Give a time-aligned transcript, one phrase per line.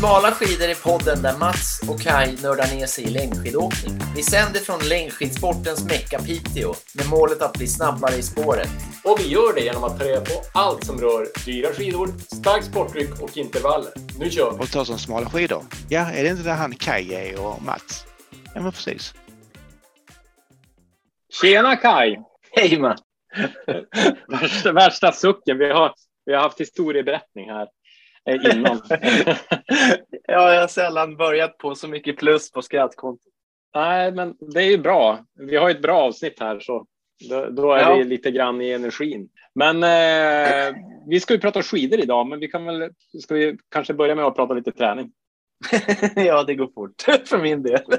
[0.00, 3.94] Smala skidor är podden där Mats och Kai nördar ner sig i längdskidåkning.
[4.16, 8.68] Vi sänder från längdskidsportens Mecka Piteå med målet att bli snabbare i spåret.
[9.04, 12.66] Och vi gör det genom att ta reda på allt som rör dyra skidor, starkt
[12.66, 13.92] sporttryck och intervaller.
[14.18, 14.58] Nu kör vi!
[14.58, 15.62] Och ta som smala skidor.
[15.88, 18.06] Ja, är det inte där han Kaj är och Mats?
[18.54, 19.14] Ja, men precis.
[21.42, 22.16] Tjena Kai!
[22.52, 23.00] Hej Mats!
[24.28, 25.58] värsta, värsta sucken.
[25.58, 25.92] Vi har,
[26.26, 27.68] vi har haft historieberättning här
[28.28, 28.80] innan.
[30.28, 33.32] ja, jag har sällan börjat på så mycket plus på skrattkontot.
[33.74, 35.24] Nej, men det är ju bra.
[35.34, 36.86] Vi har ett bra avsnitt här så
[37.28, 37.94] då, då är Ja.
[37.94, 39.28] vi lite grann i energin.
[39.54, 40.76] Men eh,
[41.08, 42.90] vi ska ju prata skidor idag, men vi kan väl
[43.22, 45.12] ska vi kanske börja med att prata lite träning.
[46.16, 47.82] ja, det går fort för min del.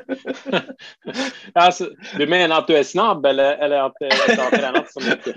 [1.54, 4.92] Alltså, du menar att du är snabb eller, eller att eh, du inte har tränat
[4.92, 5.36] så mycket?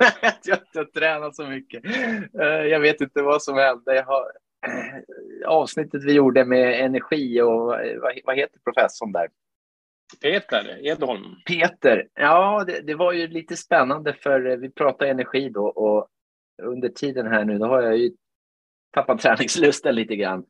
[0.00, 1.84] Nej, att jag inte har tränat så mycket.
[2.40, 3.94] Eh, Jag vet inte vad som hände.
[3.94, 4.24] Jag har...
[4.66, 7.66] eh, Avsnittet vi gjorde med energi och
[8.24, 9.28] vad heter professorn där?
[10.22, 11.24] Peter Edholm.
[11.46, 12.06] Peter.
[12.14, 16.06] Ja, det, det var ju lite spännande för vi pratade energi då och
[16.62, 18.10] under tiden här nu då har jag ju
[18.94, 20.44] tappat träningslusten lite grann.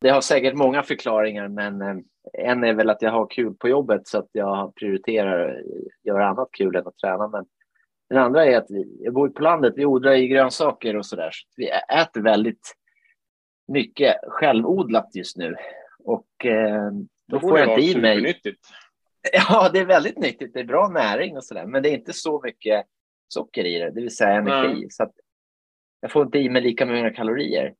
[0.00, 1.96] Det har säkert många förklaringar, men eh,
[2.32, 5.64] en är väl att jag har kul på jobbet så att jag prioriterar att
[6.04, 7.28] göra annat kul än att träna.
[7.28, 7.46] Men
[8.08, 11.30] den andra är att vi, jag bor på landet, vi odlar i grönsaker och sådär.
[11.32, 12.74] Så vi äter väldigt
[13.68, 15.56] mycket självodlat just nu.
[15.98, 16.90] Och eh,
[17.28, 18.60] då får jag inte i mig Nyttigt.
[19.32, 20.54] Ja, det är väldigt nyttigt.
[20.54, 22.86] Det är bra näring och sådär, men det är inte så mycket
[23.28, 24.80] socker i det, det vill säga energi.
[24.80, 24.90] Nej.
[24.90, 25.10] Så
[26.00, 27.74] jag får inte i mig lika många kalorier.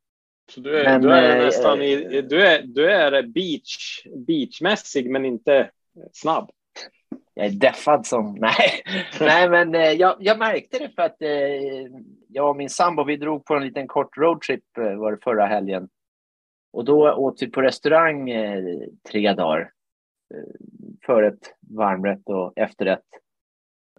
[0.50, 5.10] Så du är, Men, du är eh, nästan i, du är, du är beach, beachmässig
[5.10, 5.70] men inte
[6.12, 6.50] snabb.
[7.34, 8.34] Jag är deffad som...
[8.40, 8.82] Nej,
[9.20, 11.30] Nej men eh, jag, jag märkte det för att eh,
[12.28, 15.46] jag och min sambo vi drog på en liten kort roadtrip eh, var det förra
[15.46, 15.88] helgen.
[16.72, 18.64] Och då åt vi på restaurang eh,
[19.10, 19.70] tre dagar.
[20.34, 20.40] Eh,
[21.06, 23.06] förrätt, varmrätt och efterrätt.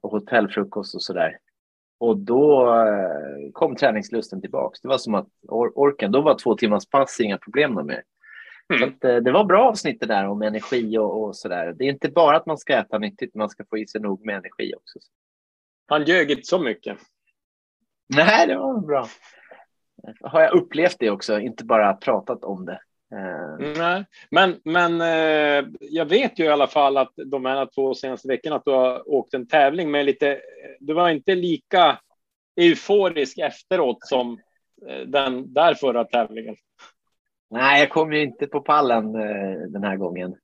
[0.02, 1.38] Och hotellfrukost och sådär.
[2.00, 4.82] Och då eh, kom träningslusten tillbaks.
[4.82, 8.04] Det var som att or- orken, då var två timmars pass inga problem med mer.
[8.74, 8.90] Mm.
[8.90, 11.74] att, eh, det var bra avsnitt det där om energi och, och sådär.
[11.78, 14.26] Det är inte bara att man ska äta nyttigt, man ska få i sig nog
[14.26, 15.00] med energi också.
[15.88, 16.98] Han ljög inte så mycket.
[18.16, 19.08] Nej, det var bra.
[20.22, 22.80] Har jag upplevt det också, inte bara pratat om det.
[23.12, 24.06] Eh, Nej.
[24.32, 28.56] Men, men eh, jag vet ju i alla fall att de här två senaste veckorna
[28.56, 30.42] att du har åkt en tävling med lite,
[30.80, 32.00] du var inte lika
[32.56, 34.40] euforisk efteråt som
[34.88, 36.56] eh, den där förra tävlingen.
[37.50, 39.12] Nej, jag kom ju inte på pallen
[39.72, 40.36] den här gången.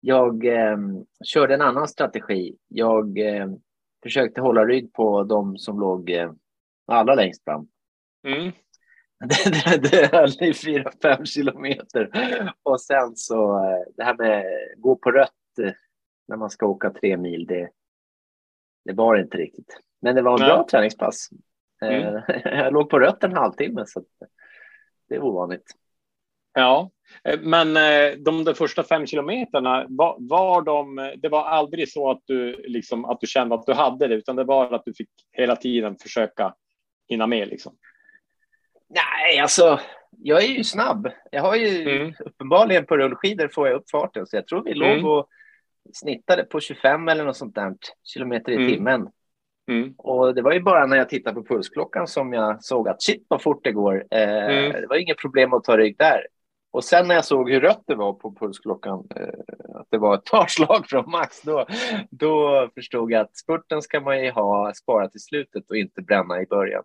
[0.00, 0.78] Jag eh,
[1.24, 2.56] körde en annan strategi.
[2.68, 3.48] Jag eh,
[4.02, 6.32] försökte hålla rygg på de som låg eh,
[6.86, 7.68] allra längst fram.
[8.26, 8.52] Mm.
[9.90, 12.10] Det, höll i fyra, fem kilometer.
[12.62, 14.44] Och sen så eh, det här med
[14.76, 15.72] gå på rött eh,
[16.28, 17.70] när man ska åka tre mil, det,
[18.84, 19.80] det var inte riktigt.
[20.02, 21.28] Men det var en bra träningspass.
[21.32, 21.38] Eh,
[21.82, 22.22] Mm.
[22.44, 24.06] Jag låg på rött en halvtimme, så att
[25.08, 25.72] det är ovanligt.
[26.54, 26.90] Ja,
[27.40, 27.74] men
[28.24, 33.04] de, de första fem kilometerna, var, var de, det var aldrig så att du, liksom,
[33.04, 35.96] att du kände att du hade det, utan det var att du fick hela tiden
[35.96, 36.54] försöka
[37.08, 37.48] hinna med.
[37.48, 37.76] Liksom.
[38.90, 39.80] Nej, alltså,
[40.18, 41.08] jag är ju snabb.
[41.30, 42.14] Jag har ju Mm.
[42.26, 45.02] uppenbarligen på rullskidor får jag upp farten, så jag tror vi Mm.
[45.02, 45.28] låg och
[45.92, 47.74] snittade på 25 eller något sånt där
[48.04, 48.68] kilometer i Mm.
[48.70, 49.08] timmen.
[49.70, 49.94] Mm.
[49.98, 53.26] Och det var ju bara när jag tittade på pulsklockan som jag såg att shit
[53.28, 54.04] vad fort det går.
[54.10, 54.72] Eh, Mm.
[54.80, 56.26] Det var inget problem att ta rygg där.
[56.72, 59.22] Och sen när jag såg hur rött det var på pulsklockan, eh,
[59.80, 61.66] att det var ett par slag från max, då,
[62.10, 66.40] då förstod jag att spurten ska man ju ha sparat till slutet och inte bränna
[66.42, 66.82] i början.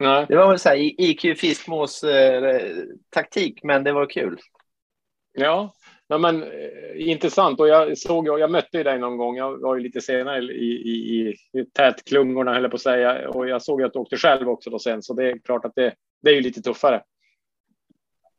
[0.00, 0.26] Nej.
[0.28, 2.60] Det var väl så här IQ Fiskmås eh,
[3.10, 4.38] taktik, men det var kul.
[5.32, 5.72] Ja,
[6.06, 6.48] ja men, eh,
[7.10, 7.60] intressant.
[7.60, 9.36] Och jag såg ju- jag mötte dig någon gång.
[9.36, 13.28] Jag var ju lite senare i, i, i, tätklungorna, höll på att säga.
[13.30, 15.74] Och jag såg att du åkte själv också då sen, så det är klart att
[15.74, 17.02] det, det är ju lite tuffare.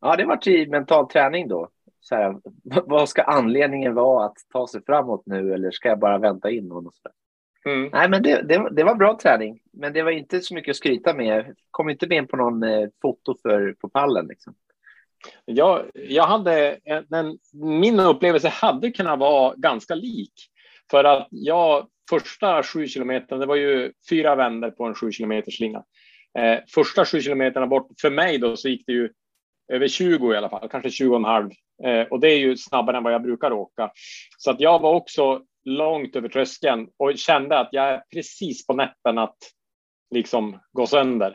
[0.00, 1.68] Ja, det var i mental träning då.
[2.00, 2.36] Så här,
[2.86, 6.72] vad ska anledningen vara att ta sig framåt nu eller ska jag bara vänta in?
[6.72, 7.12] Och så där?
[7.66, 7.90] Mm.
[7.92, 10.76] Nej, men det, det, det var bra träning, men det var inte så mycket att
[10.76, 11.54] skryta med.
[11.70, 14.26] Kom inte med på någon eh, foto för, på pallen.
[14.26, 14.54] Liksom.
[15.44, 20.32] Jag, jag hade en, en, min upplevelse hade kunnat vara ganska lik.
[20.90, 25.56] För att jag första sju kilometerna, det var ju fyra vändor på en sju kilometers
[25.56, 25.82] slinga.
[26.38, 29.10] Eh, första sju kilometerna bort, för mig då så gick det ju
[29.72, 31.50] över 20 i alla fall, kanske 20 och en halv.
[31.84, 33.90] Eh, och det är ju snabbare än vad jag brukar åka.
[34.38, 38.74] Så att jag var också långt över tröskeln och kände att jag är precis på
[38.74, 39.36] näppen att
[40.14, 41.30] liksom gå sönder.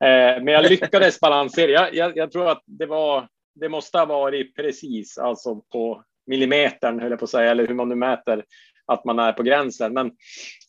[0.00, 1.70] Eh, men jag lyckades balansera.
[1.70, 3.28] Jag, jag, jag tror att det var
[3.60, 7.74] det måste ha varit precis, alltså på millimetern, höll jag på att säga, eller hur
[7.74, 8.44] man nu mäter
[8.86, 9.92] att man är på gränsen.
[9.92, 10.12] Men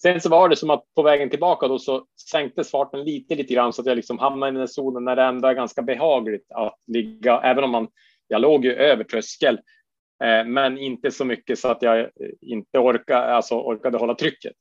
[0.02, 3.54] sen så var det som att på vägen tillbaka då så sänktes farten lite, lite
[3.54, 6.52] grann så att jag liksom hamnade i den zonen när det ändå är ganska behagligt
[6.52, 7.88] att ligga, även om man,
[8.28, 9.60] jag låg ju över tröskel,
[10.46, 12.10] men inte så mycket så att jag
[12.42, 14.54] inte orkade, alltså orkade hålla trycket.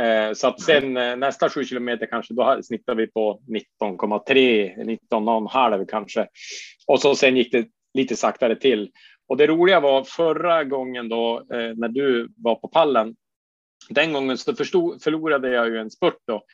[0.00, 3.40] Eh, så att sen eh, nästa sju kilometer kanske då snittar vi på
[3.82, 6.26] 19,3, 19,5 kanske.
[6.86, 8.90] Och så sen gick det lite saktare till.
[9.28, 13.16] Och det roliga var förra gången då eh, när du var på pallen.
[13.88, 16.44] Den gången så förstod, förlorade jag ju en spurt då.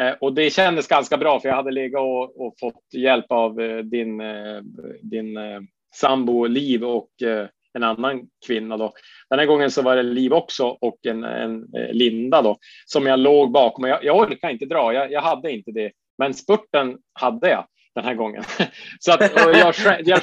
[0.00, 3.60] Eh, och det kändes ganska bra för jag hade legat och, och fått hjälp av
[3.60, 4.60] eh, din, eh,
[5.02, 5.60] din eh,
[5.94, 8.92] sambo Liv och eh, en annan kvinna då.
[9.30, 12.56] Den här gången så var det Liv också och en, en Linda då
[12.86, 13.84] som jag låg bakom.
[13.84, 15.92] Jag, jag orkade inte dra, jag, jag hade inte det.
[16.18, 18.44] Men spurten hade jag den här gången.
[19.00, 19.74] Så att, jag,
[20.04, 20.20] jag,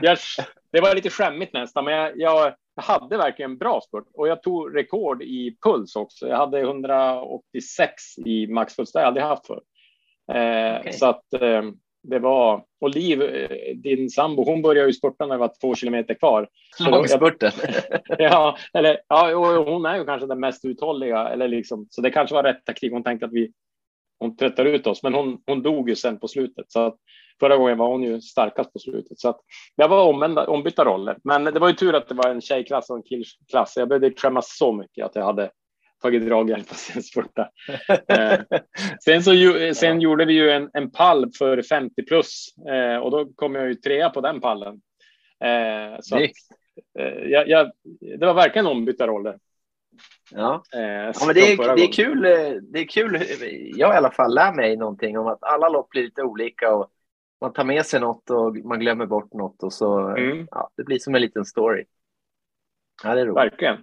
[0.00, 0.18] jag,
[0.72, 4.76] det var lite skämmigt nästan, men jag, jag, hade verkligen bra spurt och jag tog
[4.76, 6.28] rekord i puls också.
[6.28, 7.92] Jag hade 186
[8.26, 9.60] i maxpuls, det har jag aldrig haft för.
[10.32, 10.92] Eh, okay.
[10.92, 11.62] Så att eh,
[12.10, 15.74] det var och Liv, eh, din sambo, hon började ju spurta när det var två
[15.74, 16.48] kilometer kvar.
[16.80, 17.52] Långspurten.
[18.18, 22.10] ja, eller ja, och hon är ju kanske den mest uthålliga, eller liksom, så det
[22.10, 22.92] kanske var rätt taktik.
[22.92, 23.52] Hon tänkte att vi
[24.18, 26.70] hon tröttar ut oss, men hon, hon dog ju sen på slutet.
[26.70, 26.96] Så att
[27.40, 29.20] förra gången var hon ju starkast på slutet.
[29.20, 29.40] Så att
[29.76, 31.18] det var omvända, ombytta roller.
[31.24, 33.76] Men det var ju tur att det var en tjejklass och en killklass.
[33.76, 35.50] Jag behövde skämmas så mycket att jag hade
[36.06, 37.48] tagit draghjälp och sen spurta.
[38.08, 38.40] eh,
[39.04, 39.32] sen så
[39.74, 43.68] sen gjorde vi ju en, en pall för 50 plus eh, och då kom jag
[43.68, 44.80] ju trea på den pallen.
[45.44, 46.22] Eh, så att,
[46.98, 47.72] eh, jag, jag,
[48.18, 49.38] det var verkligen ombytta roller.
[50.30, 53.22] Ja, eh, ja men det är, det, är kul, eh, det är kul.
[53.76, 56.90] Jag i alla fall lär mig någonting om att alla lopp blir lite olika och
[57.40, 60.48] man tar med sig något och man glömmer bort något och så mm.
[60.50, 61.84] ja, det blir som en liten story.
[63.04, 63.36] Ja, det är roligt.
[63.36, 63.76] Verkligen.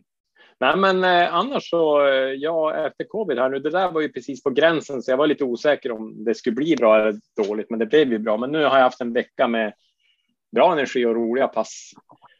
[0.60, 4.10] Nej, men eh, annars så, eh, ja, efter covid här nu, det där var ju
[4.10, 7.16] precis på gränsen, så jag var lite osäker om det skulle bli bra eller
[7.48, 8.38] dåligt, men det blev ju bra.
[8.38, 9.74] Men nu har jag haft en vecka med
[10.56, 11.94] bra energi och roliga pass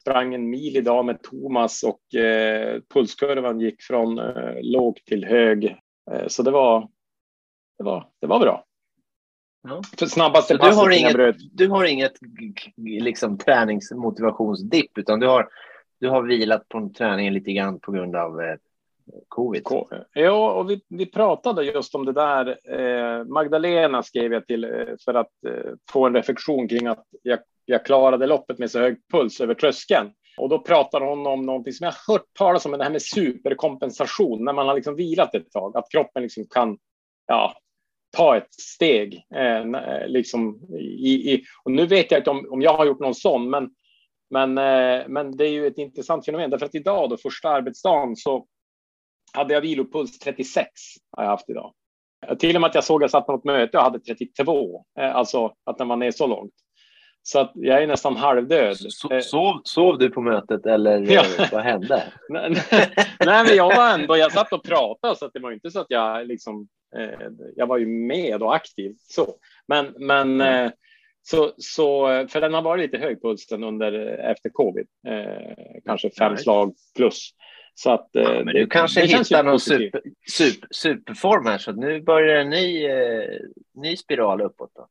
[0.04, 5.66] sprang en mil idag med Thomas och eh, pulskurvan gick från eh, låg till hög.
[6.12, 6.90] Eh, så det var,
[7.78, 8.66] det var, det var bra.
[9.68, 9.82] Ja.
[10.00, 12.14] För snabbaste du har, inget, du har inget
[12.78, 15.48] liksom, träningsmotivationsdipp, utan du har,
[16.04, 18.56] du har vilat på träningen lite grann på grund av eh,
[19.28, 19.64] covid.
[20.14, 22.58] Ja, och vi, vi pratade just om det där.
[22.80, 24.70] Eh, Magdalena skrev jag till eh,
[25.06, 28.98] för att eh, få en reflektion kring att jag jag klarade loppet med så hög
[29.12, 30.12] puls över tröskeln.
[30.38, 33.02] Och då pratar hon om någonting som jag har hört talas om, det här med
[33.02, 36.78] superkompensation, när man har liksom vilat ett tag, att kroppen liksom kan
[37.28, 37.54] ja,
[38.18, 39.26] ta ett steg.
[39.36, 39.66] Eh,
[40.08, 43.50] liksom i, i, och nu vet jag inte om, om jag har gjort någon sån,
[43.50, 43.70] men,
[44.34, 48.16] men, eh, men det är ju ett intressant fenomen, därför att idag, då, första arbetsdagen,
[48.16, 48.46] så
[49.34, 50.70] hade jag vilopuls 36,
[51.12, 51.74] har jag haft idag.
[52.40, 54.86] Till och med att jag såg att jag satt på något möte och hade 32,
[55.00, 56.54] eh, alltså att när man är så långt.
[57.26, 58.78] Så att jag är nästan halvdöd.
[58.78, 61.24] So, sov, sov du på mötet eller ja.
[61.52, 62.04] vad hände?
[62.30, 65.80] nej, men jag var ändå, jag satt och pratade så att det var inte så
[65.80, 69.36] att jag liksom, eh, jag var ju med och aktiv så.
[69.68, 70.72] Men, men mm.
[71.24, 76.10] Eh, så, så, för den har varit lite hög pulsen under efter covid, eh, kanske
[76.10, 76.44] fem nej.
[76.44, 77.30] slag plus.
[77.76, 80.02] Så att, eh, ja, men du kanske det hittar någon super,
[80.32, 83.40] super, superform här så nu börjar en ny, eh,
[83.74, 84.72] ny spiral uppåt.
[84.76, 84.88] Då.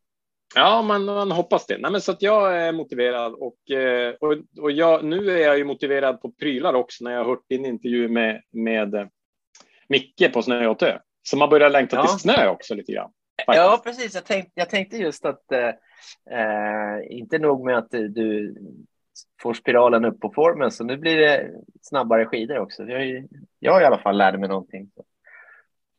[0.54, 1.78] Ja, man, man hoppas det.
[1.78, 5.58] Nej, men så att jag är motiverad och, eh, och, och jag, nu är jag
[5.58, 9.06] ju motiverad på prylar också när jag har hört din intervju med, med eh,
[9.88, 10.98] Micke på Snö och Tö.
[11.22, 12.06] Så man börjar längta ja.
[12.06, 13.10] till snö också lite grann.
[13.46, 13.62] Faktiskt.
[13.62, 14.14] Ja, precis.
[14.14, 15.70] Jag tänkte, jag tänkte just att eh,
[16.30, 18.56] eh, inte nog med att du
[19.42, 21.50] får spiralen upp på formen, så nu blir det
[21.82, 22.82] snabbare skidor också.
[22.82, 23.28] Jag,
[23.58, 24.90] jag i alla fall lärde mig någonting.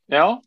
[0.06, 0.42] Ja,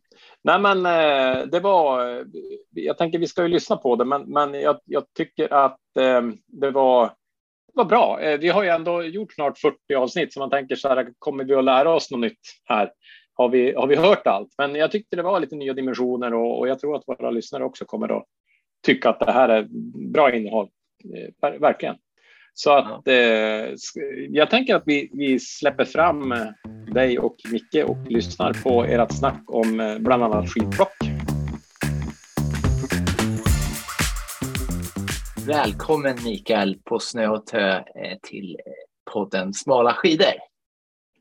[0.47, 2.11] Nej, men eh, det var.
[2.19, 2.25] Eh,
[2.71, 6.23] jag tänker vi ska ju lyssna på det, men, men jag, jag tycker att eh,
[6.47, 7.07] det var.
[7.07, 8.19] Det var bra.
[8.41, 11.09] Vi har ju ändå gjort snart 40 avsnitt så man tänker så här.
[11.19, 12.93] Kommer vi att lära oss något nytt här?
[13.35, 14.49] Har vi, har vi hört allt?
[14.59, 17.65] Men jag tyckte det var lite nya dimensioner och, och jag tror att våra lyssnare
[17.65, 18.25] också kommer att
[18.87, 19.67] tycka att det här är
[20.13, 20.69] bra innehåll.
[21.61, 21.97] Verkligen.
[22.55, 23.15] Så att eh,
[24.29, 26.47] jag tänker att vi, vi släpper fram eh,
[26.95, 30.97] dig och Micke och lyssnar på ert snack om eh, bland annat skidplock.
[35.47, 38.57] Välkommen Mikael på Snö och Tö eh, till
[39.13, 40.35] podden Smala skidor.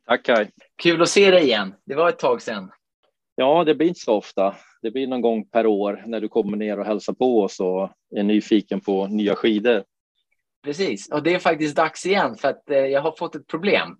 [0.07, 0.49] Tack Kaj.
[0.83, 1.73] Kul att se dig igen.
[1.85, 2.71] Det var ett tag sedan.
[3.35, 4.55] Ja, det blir inte så ofta.
[4.81, 7.89] Det blir någon gång per år när du kommer ner och hälsar på oss och
[8.15, 9.83] är nyfiken på nya skidor.
[10.65, 13.97] Precis, och det är faktiskt dags igen för att eh, jag har fått ett problem.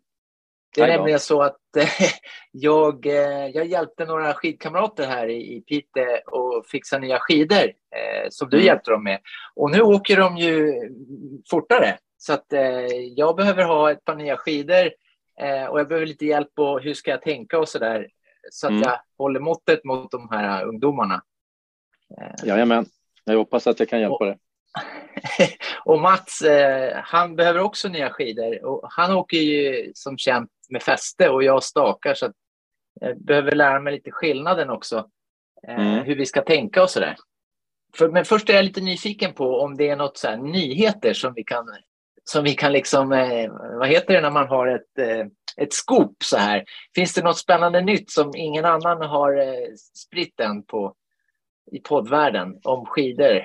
[0.76, 1.58] Det är nämligen så att
[2.52, 7.64] jag, eh, jag hjälpte några skidkamrater här i, i Piteå och fixa nya skidor
[7.96, 8.68] eh, som du mm.
[8.68, 9.20] hjälpte dem med.
[9.56, 10.74] Och nu åker de ju
[11.50, 12.46] fortare så att
[13.16, 14.86] jag behöver ha ett par nya skidor
[15.70, 18.08] och jag behöver lite hjälp på hur ska jag tänka och så där
[18.52, 18.84] så att mm.
[18.84, 21.24] jag håller måttet mot de här ungdomarna.
[22.44, 22.86] Jajamän,
[23.24, 24.38] jag hoppas att jag kan hjälpa dig.
[25.86, 30.84] och Mats, eh, han behöver också nya skidor och han åker ju som känt med
[30.84, 32.36] fäste och jag stakar så att
[33.02, 35.10] jag behöver lära mig lite skillnaden också.
[35.68, 36.06] Eh, mm.
[36.06, 37.16] Hur vi ska tänka och så där.
[37.94, 41.14] För, men först är jag lite nyfiken på om det är något så här, nyheter
[41.14, 41.66] som vi kan
[42.30, 45.26] som vi kan liksom, eh, vad heter det när man har ett, eh,
[45.58, 46.64] ett scoop så här?
[46.96, 50.96] Finns det något spännande nytt som ingen annan har eh, spritt än på
[51.72, 53.42] i poddvärlden om skidor?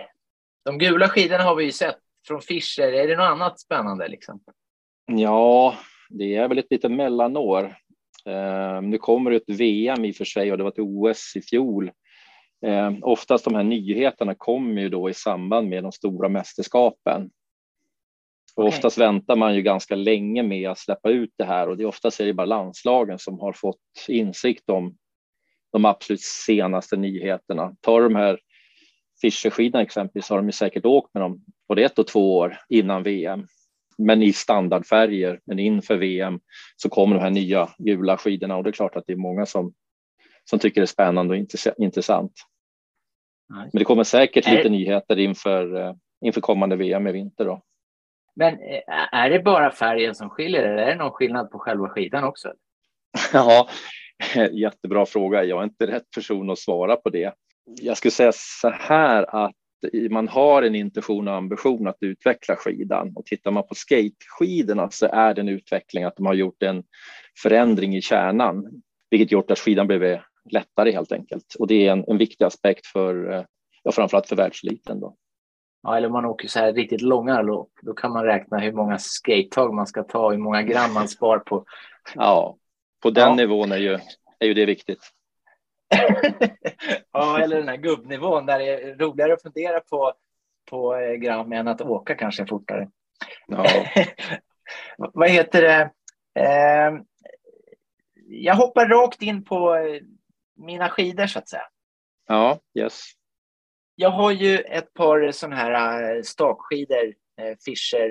[0.65, 2.93] De gula skidorna har vi ju sett från Fischer.
[2.93, 4.09] Är det något annat spännande?
[4.09, 4.41] Liksom?
[5.07, 5.75] Ja,
[6.09, 7.75] det är väl ett litet mellanår.
[8.27, 11.37] Eh, nu kommer det ett VM i och för sig och det var ett OS
[11.37, 11.91] i fjol.
[12.67, 17.31] Eh, oftast de här nyheterna kommer ju då i samband med de stora mästerskapen.
[18.57, 18.77] Och okay.
[18.77, 21.87] Oftast väntar man ju ganska länge med att släppa ut det här och det är
[21.87, 23.77] oftast är det bara landslagen som har fått
[24.09, 24.97] insikt om
[25.73, 27.77] de absolut senaste nyheterna.
[27.81, 28.41] Tar de här
[29.21, 33.03] Fischerskidorna exempelvis har de ju säkert åkt med dem både ett och två år innan
[33.03, 33.47] VM.
[33.99, 36.41] Men i standardfärger, men inför VM
[36.77, 39.47] så kommer de här nya gula skidorna och det är klart att det är många
[39.47, 39.75] som,
[40.45, 41.47] som tycker det är spännande och
[41.79, 42.33] intressant.
[43.49, 47.45] Men det kommer säkert lite nyheter inför, eh, inför kommande VM i vinter.
[47.45, 47.63] Då.
[48.41, 48.83] Men eh,
[49.13, 52.53] är det bara färgen som skiljer eller är det någon skillnad på själva skidan också?
[53.33, 53.69] Ja,
[54.53, 55.45] jättebra fråga.
[55.45, 57.33] Jag är inte rätt person att svara på det
[57.81, 59.55] jag skulle säga så här att
[60.11, 65.07] man har en intention och ambition att utveckla skidan och tittar man på skateskidorna så
[65.07, 66.85] är det en utveckling att de har gjort en
[67.43, 70.21] förändring i kärnan, vilket gjort att skidan blivit
[70.51, 71.57] lättare helt enkelt.
[71.59, 73.45] Och det är en, en viktig aspekt för, eh,
[73.83, 75.01] ja, framförallt för världseliten.
[75.01, 75.17] Då.
[75.83, 78.73] Ja, eller om man åker så här riktigt långa lopp, då kan man räkna hur
[78.73, 81.65] många skate-tag man ska ta, hur många gram man spar på.
[82.15, 82.57] Ja,
[83.03, 83.35] på den ja.
[83.35, 83.99] nivån är ju,
[84.39, 85.11] är ju det viktigt.
[87.13, 90.13] ja, eller den här gubbnivån där det är roligare att fundera på,
[90.71, 92.89] på eh, gram än att åka kanske fortare.
[93.47, 93.67] Ja.
[94.99, 95.91] Vad heter det?
[96.41, 97.01] Eh,
[98.27, 100.01] jag hoppar rakt in på eh,
[100.57, 101.69] mina skidor så att säga.
[102.29, 103.01] Ja, yes.
[104.01, 107.15] Jag har ju ett par sådana här eh, stakskidor,
[107.65, 108.11] Fischer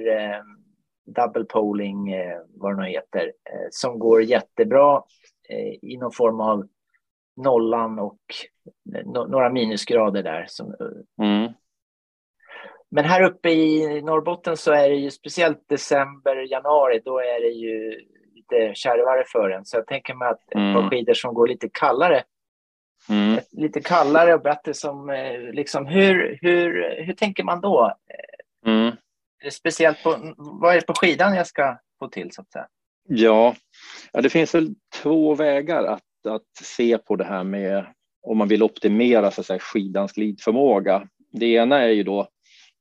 [1.16, 2.14] double poling,
[2.48, 3.32] vad det nu heter,
[3.72, 5.04] som går jättebra
[5.82, 6.68] i någon form av
[7.38, 8.20] nollan och
[9.06, 10.48] några minusgrader där.
[11.22, 11.54] Mm.
[12.92, 17.50] Men här uppe i Norrbotten så är det ju speciellt december, januari, då är det
[17.50, 18.00] ju
[18.36, 19.66] lite kärvare för en.
[19.66, 20.90] Så jag tänker mig att ett par mm.
[20.90, 22.24] skidor som går lite kallare,
[23.10, 23.40] mm.
[23.52, 27.94] lite kallare och bättre som, eh, liksom, hur, hur, hur tänker man då?
[28.66, 28.92] Mm.
[29.52, 32.68] Speciellt på, vad är det på skidan jag ska få till så att säga?
[33.08, 33.56] Ja,
[34.14, 37.86] ja det finns väl två vägar att att se på det här med
[38.22, 41.08] om man vill optimera så att säga, skidans glidförmåga.
[41.32, 42.28] Det ena är ju då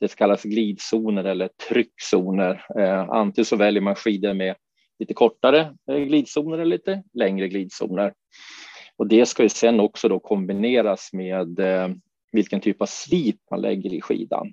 [0.00, 2.64] det kallas glidzoner eller tryckzoner.
[2.78, 4.54] Eh, antingen så väljer man skidor med
[4.98, 8.12] lite kortare eh, glidzoner eller lite längre glidzoner.
[8.98, 11.88] Och det ska ju sen också då kombineras med eh,
[12.32, 14.52] vilken typ av slip man lägger i skidan.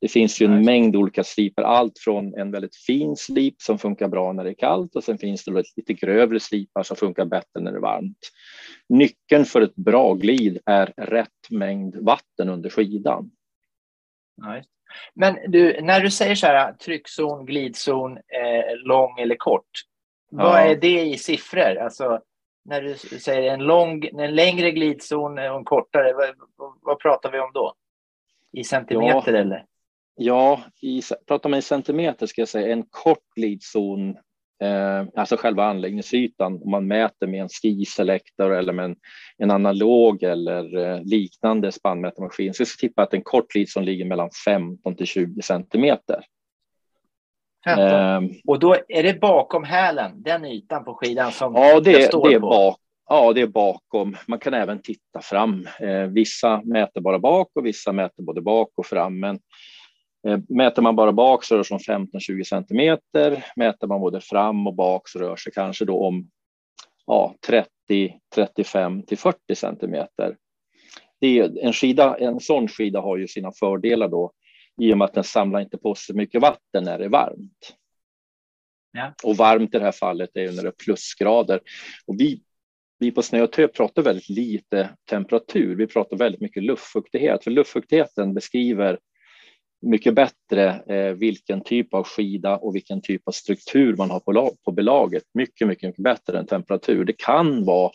[0.00, 4.08] Det finns ju en mängd olika slipar, allt från en väldigt fin slip som funkar
[4.08, 7.60] bra när det är kallt och sen finns det lite grövre slipar som funkar bättre
[7.60, 8.18] när det är varmt.
[8.88, 13.30] Nyckeln för ett bra glid är rätt mängd vatten under skidan.
[14.46, 14.68] Nice.
[15.14, 19.70] Men du, när du säger så här tryckzon, glidzon, eh, lång eller kort,
[20.30, 20.42] ja.
[20.42, 21.76] vad är det i siffror?
[21.76, 22.20] Alltså,
[22.64, 26.34] när du säger en, lång, en längre glidzon och en kortare, vad,
[26.82, 27.74] vad pratar vi om då?
[28.52, 29.38] I centimeter ja.
[29.38, 29.64] eller?
[30.16, 34.10] Ja, i, pratar man i centimeter ska jag säga en kort glidzon,
[34.62, 38.96] eh, alltså själva anläggningsytan, om man mäter med en skiselektor eller med en,
[39.38, 44.30] en analog eller eh, liknande spannmätarmaskin, så jag tippa att en kort glidzon ligger mellan
[44.44, 46.24] 15 till 20 centimeter.
[47.66, 52.28] Eh, och då är det bakom hälen, den ytan på skidan som ja, det, står
[52.28, 52.48] det är på?
[52.48, 52.78] Bak,
[53.08, 54.16] ja, det är bakom.
[54.26, 55.68] Man kan även titta fram.
[55.80, 59.20] Eh, vissa mäter bara bak och vissa mäter både bak och fram.
[59.20, 59.38] Men
[60.26, 63.44] Eh, mäter man bara bak så rör det sig om 15-20 centimeter.
[63.56, 66.30] Mäter man både fram och bak så rör sig kanske då om
[67.06, 67.68] ja, 30,
[68.34, 70.36] 35 till 40 centimeter.
[71.20, 74.32] Det är en, skida, en sån skida har ju sina fördelar då.
[74.80, 77.76] I och med att den samlar inte på sig mycket vatten när det är varmt.
[78.92, 79.14] Ja.
[79.24, 81.60] Och varmt i det här fallet är när det är plusgrader.
[82.06, 82.42] Och vi,
[82.98, 85.76] vi på Snö och Tö pratar väldigt lite temperatur.
[85.76, 88.98] Vi pratar väldigt mycket luftfuktighet, för luftfuktigheten beskriver
[89.86, 94.56] mycket bättre eh, vilken typ av skida och vilken typ av struktur man har på,
[94.64, 95.22] på belaget.
[95.34, 97.04] Mycket, mycket, mycket bättre än temperatur.
[97.04, 97.92] Det kan vara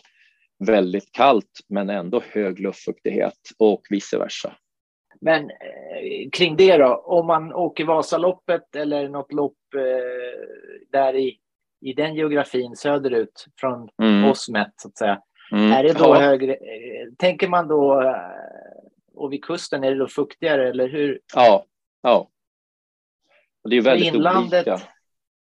[0.58, 4.56] väldigt kallt men ändå hög luftfuktighet och vice versa.
[5.20, 10.48] Men eh, kring det då, om man åker Vasaloppet eller något lopp eh,
[10.92, 11.38] där i,
[11.80, 14.30] i den geografin söderut från mm.
[14.30, 15.22] Osmet så att säga.
[15.52, 15.72] Mm.
[15.72, 16.20] Är det då ja.
[16.20, 18.14] högre, eh, tänker man då, eh,
[19.14, 21.20] och vid kusten är det då fuktigare eller hur?
[21.34, 21.64] Ja,
[22.02, 22.28] ja.
[23.68, 24.82] Det är väldigt inlandet, olika.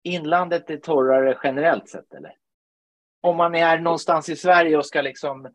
[0.04, 2.36] Inlandet är torrare generellt sett eller?
[3.22, 5.54] Om man är någonstans i Sverige och ska liksom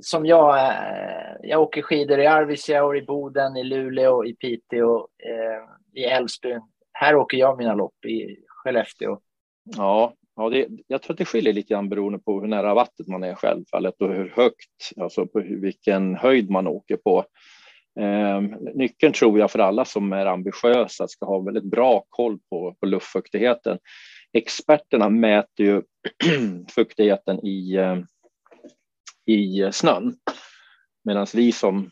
[0.00, 6.00] som jag, eh, jag åker skidor i Arvidsjaur, i Boden, i Luleå, i Piteå, eh,
[6.02, 6.60] i Älvsbyn.
[6.92, 9.18] Här åker jag mina lopp i Skellefteå.
[9.76, 13.08] Ja, ja det, jag tror att det skiljer lite grann beroende på hur nära vattnet
[13.08, 17.24] man är självfallet och hur högt, alltså på hur, vilken höjd man åker på.
[18.00, 18.40] Eh,
[18.74, 22.86] nyckeln tror jag för alla som är ambitiösa ska ha väldigt bra koll på, på
[22.86, 23.78] luftfuktigheten.
[24.32, 25.82] Experterna mäter ju
[26.74, 27.96] fuktigheten i eh,
[29.26, 30.16] i snön.
[31.04, 31.90] Medan vi som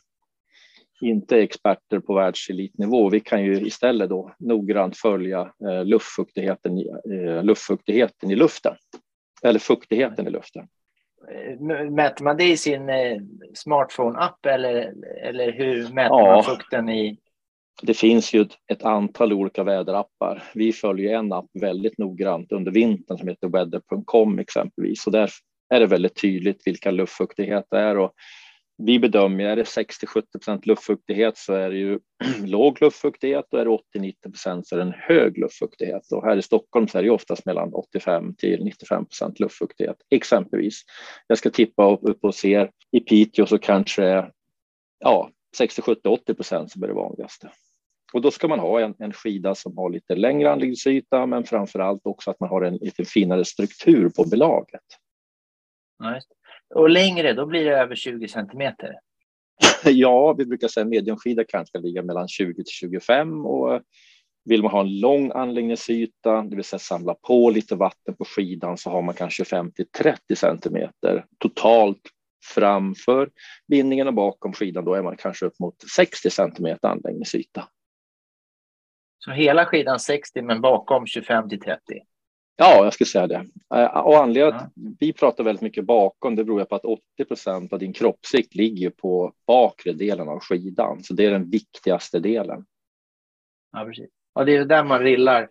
[1.00, 6.88] inte är experter på världselitnivå, vi kan ju istället då noggrant följa eh, luftfuktigheten, i,
[6.88, 8.74] eh, luftfuktigheten i luften.
[9.42, 10.68] Eller fuktigheten i luften.
[11.90, 13.18] Mäter man det i sin eh,
[13.54, 17.18] smartphone-app eller, eller hur mäter ja, man fukten i?
[17.82, 20.42] Det finns ju ett, ett, antal olika väderappar.
[20.54, 25.06] Vi följer en app väldigt noggrant under vintern som heter weather.com exempelvis.
[25.06, 25.30] Och där
[25.72, 28.12] är det väldigt tydligt vilka luftfuktighet det är och
[28.78, 31.98] vi bedömer är det 60 70 procent luftfuktighet så är det ju
[32.44, 36.24] låg luftfuktighet och är det 80 90 procent så är det en hög luftfuktighet och
[36.24, 40.82] här i Stockholm så är det oftast mellan 85 till 95 procent luftfuktighet exempelvis.
[41.26, 44.30] Jag ska tippa upp och se i Piteå så kanske
[44.98, 47.50] ja 60 70 80 procent som är det vanligaste.
[48.12, 51.78] Och då ska man ha en, en skida som har lite längre anläggningsyta men framför
[51.78, 54.82] allt också att man har en lite finare struktur på belaget.
[56.02, 56.20] Ja,
[56.74, 58.94] och längre, då blir det över 20 centimeter?
[59.84, 63.82] ja, vi brukar säga mediumskida kanske ska ligga mellan 20 till 25 och
[64.44, 68.78] vill man ha en lång anläggningsyta, det vill säga samla på lite vatten på skidan
[68.78, 72.00] så har man kanske 25 till 30 centimeter totalt
[72.54, 73.30] framför
[73.68, 74.84] bindningen och bakom skidan.
[74.84, 77.68] Då är man kanske upp mot 60 centimeter anläggningsyta.
[79.18, 81.80] Så hela skidan 60 men bakom 25 till 30?
[82.56, 83.46] Ja, jag skulle säga det.
[83.74, 87.72] Eh, och anledningen att vi pratar väldigt mycket bakom, det beror på att 80 procent
[87.72, 92.66] av din kroppsvikt ligger på bakre delen av skidan, så det är den viktigaste delen.
[93.72, 94.10] Ja, precis.
[94.32, 95.48] Och det är där man rillar,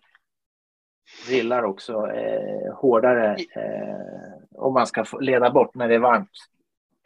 [1.28, 6.30] rillar också eh, hårdare eh, om man ska leda bort när det är varmt.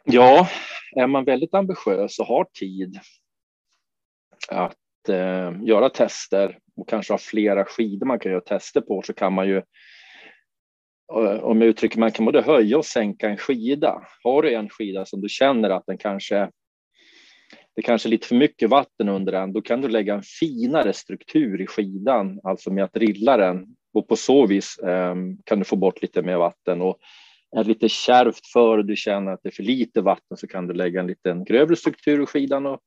[0.03, 0.47] Ja,
[0.95, 2.99] är man väldigt ambitiös och har tid
[4.49, 4.77] att
[5.09, 9.33] eh, göra tester och kanske ha flera skidor man kan göra tester på så kan
[9.33, 9.57] man ju
[11.13, 14.07] eh, om jag uttrycker man kan både höja och sänka en skida.
[14.23, 16.49] Har du en skida som du känner att den kanske
[17.75, 20.93] det kanske är lite för mycket vatten under den, då kan du lägga en finare
[20.93, 25.65] struktur i skidan, alltså med att rilla den och på så vis eh, kan du
[25.65, 26.97] få bort lite mer vatten och
[27.55, 30.47] är det lite kärvt för och du känner att det är för lite vatten så
[30.47, 32.79] kan du lägga en liten grövre struktur i skidan och,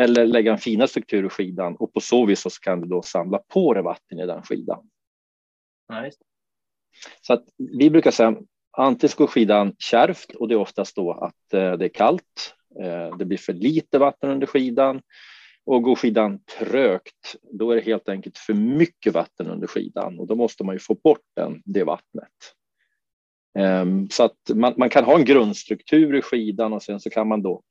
[0.00, 3.02] eller lägga en finare struktur i skidan och på så vis så kan du då
[3.02, 4.88] samla på dig vatten i den skidan.
[5.88, 6.10] Ja,
[7.20, 8.36] så att vi brukar säga
[8.76, 12.54] antingen går skidan kärvt och det är oftast då att eh, det är kallt.
[12.80, 15.02] Eh, det blir för lite vatten under skidan
[15.64, 20.26] och går skidan trögt, då är det helt enkelt för mycket vatten under skidan och
[20.26, 22.28] då måste man ju få bort den, det vattnet.
[23.58, 27.28] Ehm, så att man, man, kan ha en grundstruktur i skidan och sen så kan
[27.28, 27.62] man då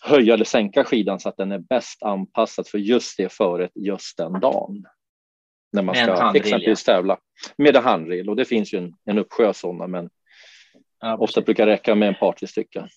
[0.00, 4.16] höja eller sänka skidan så att den är bäst anpassad för just det föret just
[4.16, 4.84] den dagen
[5.72, 7.18] när man ska exempelvis tävla
[7.56, 10.10] med en handrill och det finns ju en, en uppsjö sådana, men
[11.00, 12.88] ja, ofta brukar räcka med en par tre stycken.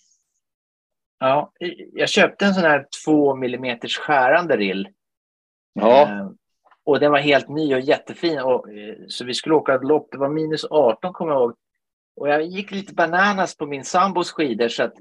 [1.19, 1.51] Ja,
[1.93, 4.87] jag köpte en sån här två millimeters skärande rill.
[5.73, 6.01] Ja.
[6.01, 6.29] Eh,
[6.83, 8.39] och den var helt ny och jättefin.
[8.39, 10.07] Och, eh, så vi skulle åka ett lopp.
[10.11, 11.55] Det var minus 18 kommer jag ihåg.
[12.15, 14.93] Och jag gick lite bananas på min sambos skidor så att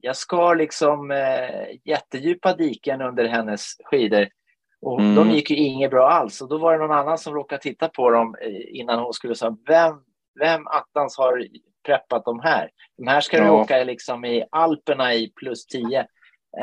[0.00, 4.28] jag skar liksom eh, jättedjupa diken under hennes skidor.
[4.80, 5.14] Och mm.
[5.14, 6.40] de gick ju inget bra alls.
[6.40, 9.34] Och då var det någon annan som råkade titta på dem eh, innan hon skulle
[9.34, 9.96] säga vem,
[10.40, 11.46] vem attans har
[11.86, 12.70] preppat de här?
[12.96, 13.44] De här ska ja.
[13.44, 15.98] du åka liksom i Alperna i plus 10.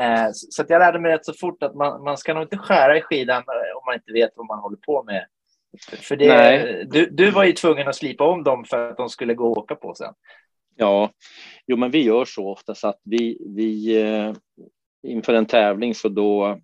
[0.00, 2.98] Eh, så jag lärde mig rätt så fort att man, man ska nog inte skära
[2.98, 3.42] i skidan
[3.76, 5.26] om man inte vet vad man håller på med.
[6.02, 9.34] För det, du, du var ju tvungen att slipa om dem för att de skulle
[9.34, 10.14] gå och åka på sen.
[10.76, 11.10] Ja,
[11.66, 14.32] jo, men vi gör så ofta så att vi, vi eh,
[15.02, 16.60] inför en tävling så då.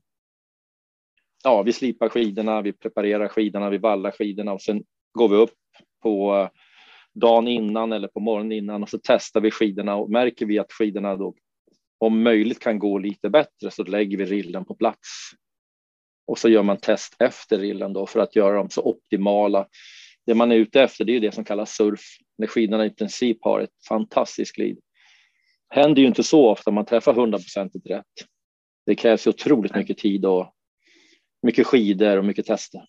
[1.45, 5.59] Ja, vi slipar skidorna, vi preparerar skidorna, vi vallar skidorna och sen går vi upp
[6.03, 6.49] på
[7.15, 10.73] dagen innan eller på morgonen innan och så testar vi skidorna och märker vi att
[10.73, 11.35] skidorna då
[11.99, 15.31] om möjligt kan gå lite bättre så lägger vi rillen på plats.
[16.27, 19.67] Och så gör man test efter rillen då för att göra dem så optimala.
[20.27, 22.01] Det man är ute efter det är det som kallas surf,
[22.39, 24.79] när skidorna i princip har ett fantastiskt glid.
[25.75, 28.05] Händer ju inte så ofta man träffar hundraprocentigt rätt.
[28.87, 30.55] Det krävs ju otroligt mycket tid och
[31.43, 32.85] mycket skidor och mycket tester.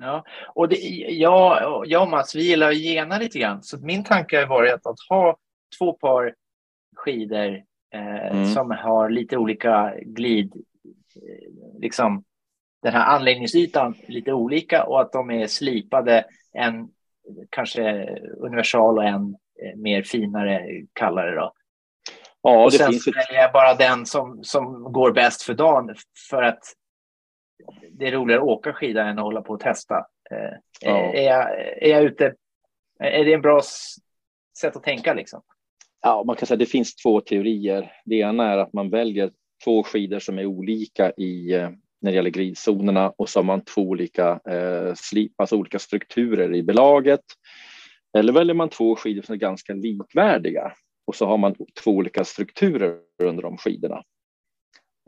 [0.00, 0.76] Ja, och det,
[1.08, 3.62] jag, jag och Mats, vi gillar att gena lite grann.
[3.62, 5.36] Så min tanke har varit att, att ha
[5.78, 6.34] två par
[6.96, 7.62] skidor
[7.94, 8.46] eh, mm.
[8.46, 10.52] som har lite olika glid,
[11.16, 12.24] eh, liksom
[12.82, 16.88] den här anläggningsytan lite olika och att de är slipade, en
[17.50, 18.08] kanske
[18.38, 21.52] universal och en eh, mer finare, kallare då.
[22.48, 25.94] Ja, och sen så väljer jag bara den som, som går bäst för dagen
[26.30, 26.58] för att
[27.90, 30.06] det är roligare att åka skida än att hålla på och testa.
[30.30, 31.12] Eh, ja.
[31.14, 32.34] är, jag, är jag ute,
[32.98, 33.60] är det en bra
[34.60, 35.42] sätt att tänka liksom?
[36.02, 37.92] Ja, man kan säga att det finns två teorier.
[38.04, 39.30] Det ena är att man väljer
[39.64, 43.64] två skidor som är olika i eh, när det gäller gridzonerna och så har man
[43.64, 47.24] två olika eh, slip, alltså olika strukturer i belaget.
[48.18, 50.72] Eller väljer man två skidor som är ganska likvärdiga
[51.06, 54.02] och så har man två olika strukturer under de skidorna.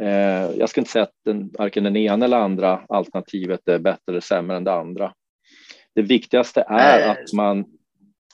[0.03, 4.03] Eh, jag ska inte säga att den, varken den ena eller andra alternativet är bättre
[4.09, 5.15] eller sämre än det andra.
[5.95, 7.65] Det viktigaste är att man.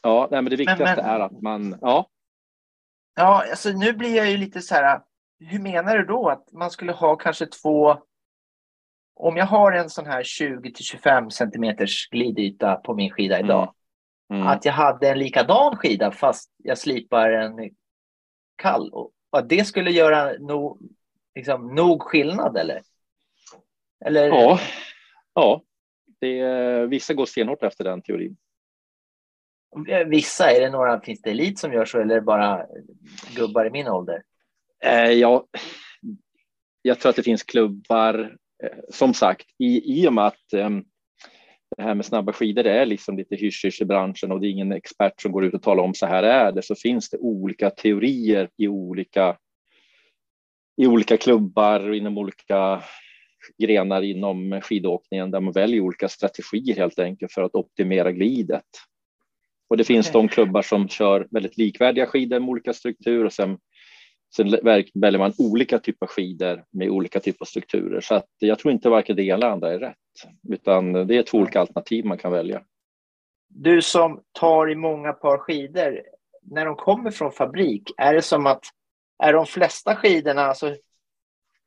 [0.02, 1.78] Ja, nej, men det viktigaste men, men, är att man.
[1.80, 2.08] Ja.
[3.16, 5.00] Ja, alltså nu blir jag ju lite så här.
[5.38, 7.96] Hur menar du då att man skulle ha kanske två?
[9.16, 13.62] Om jag har en sån här 20 till 25 centimeters glidyta på min skida idag.
[13.62, 13.74] Mm.
[14.32, 14.46] Mm.
[14.46, 17.70] Att jag hade en likadan skida fast jag slipar en
[18.56, 18.90] kall.
[18.92, 20.78] Och att det skulle göra nog
[21.34, 22.82] liksom, nog skillnad eller?
[24.04, 24.28] eller?
[24.28, 24.60] Ja,
[25.34, 25.62] ja.
[26.20, 28.36] Det, vissa går stenhårt efter den teorin.
[30.06, 32.66] Vissa, är det några, finns det elit som gör så eller bara
[33.36, 34.22] gubbar i min ålder?
[34.84, 35.46] Eh, ja,
[36.82, 40.70] jag tror att det finns klubbar, eh, som sagt, i, i och med att eh,
[41.76, 44.72] det här med snabba skidor är liksom lite hysch i branschen och det är ingen
[44.72, 47.70] expert som går ut och talar om så här är det, så finns det olika
[47.70, 49.36] teorier i olika
[50.76, 52.82] i olika klubbar och inom olika
[53.58, 58.64] grenar inom skidåkningen där man väljer olika strategier helt enkelt för att optimera glidet.
[59.68, 63.58] Och det finns de klubbar som kör väldigt likvärdiga skidor med olika struktur och sen,
[64.36, 64.50] sen
[64.94, 68.00] väljer man olika typer av skidor med olika typer av strukturer.
[68.00, 69.96] Så att jag tror inte varken det ena eller andra är rätt,
[70.48, 72.62] utan det är två olika alternativ man kan välja.
[73.48, 76.02] Du som tar i många par skidor,
[76.42, 78.64] när de kommer från fabrik, är det som att
[79.22, 80.76] är de flesta skidorna, alltså,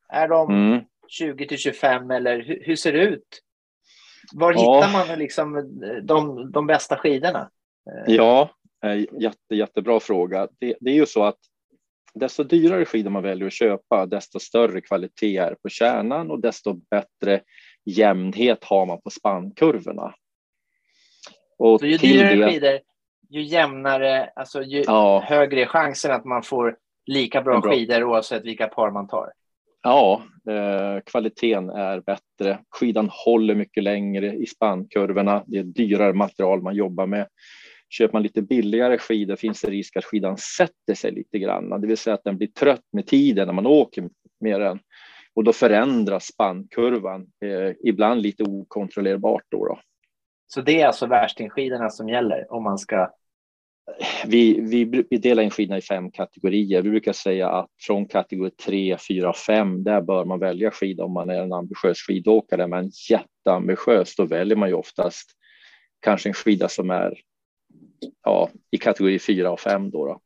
[0.09, 0.83] är de mm.
[1.07, 3.41] 20 till 25 eller hur, hur, ser det ut?
[4.33, 4.59] Var ja.
[4.59, 7.49] hittar man liksom de, de bästa skidorna?
[8.07, 8.49] Ja,
[9.11, 10.47] jätte, jättebra fråga.
[10.59, 11.39] Det, det är ju så att
[12.13, 16.73] desto dyrare skidor man väljer att köpa, desto större kvalitet är på kärnan och desto
[16.73, 17.41] bättre
[17.87, 20.13] jämnhet har man på spannkurvorna.
[21.57, 22.51] Och så ju dyrare det...
[22.51, 22.79] skidor,
[23.29, 25.23] ju jämnare, alltså ju ja.
[25.25, 27.71] högre är chansen att man får lika bra, bra.
[27.71, 29.31] skidor oavsett vilka par man tar.
[29.83, 32.59] Ja, eh, kvaliteten är bättre.
[32.69, 35.43] Skidan håller mycket längre i spannkurvorna.
[35.47, 37.27] Det är dyrare material man jobbar med.
[37.89, 41.87] Köper man lite billigare skidor finns det risk att skidan sätter sig lite grann, det
[41.87, 44.79] vill säga att den blir trött med tiden när man åker med den
[45.37, 49.43] och då förändras spannkurvan, eh, ibland lite okontrollerbart.
[49.49, 49.79] Då, då.
[50.47, 53.09] Så det är alltså värstingskidorna som gäller om man ska
[54.25, 56.81] vi, vi, vi delar in skidorna i fem kategorier.
[56.81, 61.13] Vi brukar säga att från kategori 3, 4, 5, där bör man välja skida om
[61.13, 65.31] man är en ambitiös skidåkare, men jätteambitiös, då väljer man ju oftast
[65.99, 67.13] kanske en skida som är
[68.23, 70.05] ja, i kategori 4 och 5 då.
[70.05, 70.21] Då.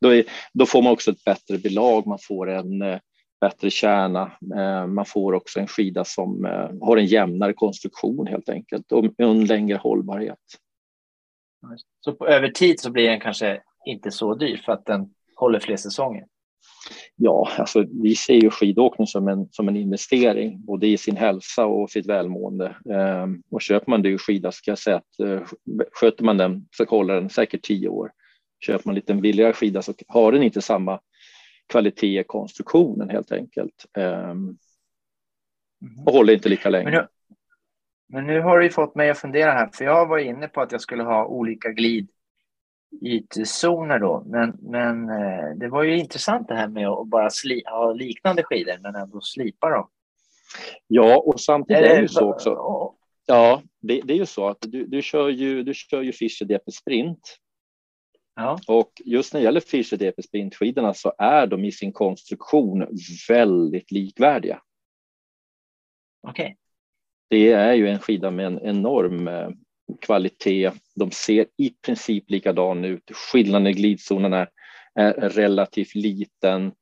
[0.00, 2.98] Då, är, då, får man också ett bättre belag, man får en eh,
[3.40, 8.48] bättre kärna, eh, man får också en skida som eh, har en jämnare konstruktion helt
[8.48, 10.38] enkelt och en längre hållbarhet.
[12.00, 15.60] Så på, över tid så blir den kanske inte så dyr för att den håller
[15.60, 16.26] fler säsonger?
[17.16, 21.66] Ja, alltså vi ser ju skidåkning som en, som en investering, både i sin hälsa
[21.66, 22.76] och sitt välmående.
[22.90, 25.40] Ehm, och köper man dyr skida ska jag säga att eh,
[25.92, 28.10] sköter man den så håller den säkert tio år.
[28.60, 31.00] Köper man lite billigare skida så har den inte samma
[31.66, 33.86] kvalitet i konstruktionen helt enkelt.
[33.98, 34.58] Um,
[36.06, 36.90] och håller inte lika länge.
[36.90, 37.06] Men nu,
[38.08, 40.72] men nu har du fått mig att fundera här, för jag var inne på att
[40.72, 41.68] jag skulle ha olika
[43.00, 47.62] glidytzoner då, men, men eh, det var ju intressant det här med att bara sli,
[47.66, 49.88] ha liknande skidor men ändå slipa dem.
[50.86, 52.50] Ja, och samtidigt är det ju så också.
[53.26, 56.44] Ja, det, det, är ju så att du, du kör ju, du kör ju Fischer
[56.44, 57.36] DP Sprint.
[58.36, 58.58] Ja.
[58.66, 62.86] Och just när det gäller Fischer DP Sprint-skidorna så är de i sin konstruktion
[63.28, 64.60] väldigt likvärdiga.
[66.28, 66.44] Okej.
[66.44, 66.56] Okay.
[67.28, 69.48] Det är ju en skida med en enorm eh,
[70.00, 70.70] kvalitet.
[70.94, 73.10] De ser i princip likadana ut.
[73.12, 74.48] Skillnaden i glidzonerna
[74.94, 76.72] är relativt liten.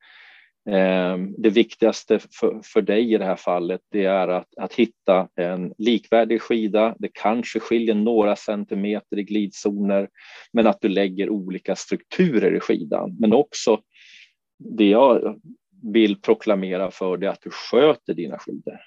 [0.71, 5.29] Ehm, det viktigaste för, för dig i det här fallet det är att, att hitta
[5.37, 6.97] en likvärdig skida.
[6.99, 10.09] Det kanske skiljer några centimeter i glidzoner,
[10.53, 13.17] men att du lägger olika strukturer i skidan.
[13.21, 13.81] Men också
[14.59, 15.41] det jag
[15.93, 18.81] vill proklamera för dig, att du sköter dina skidor.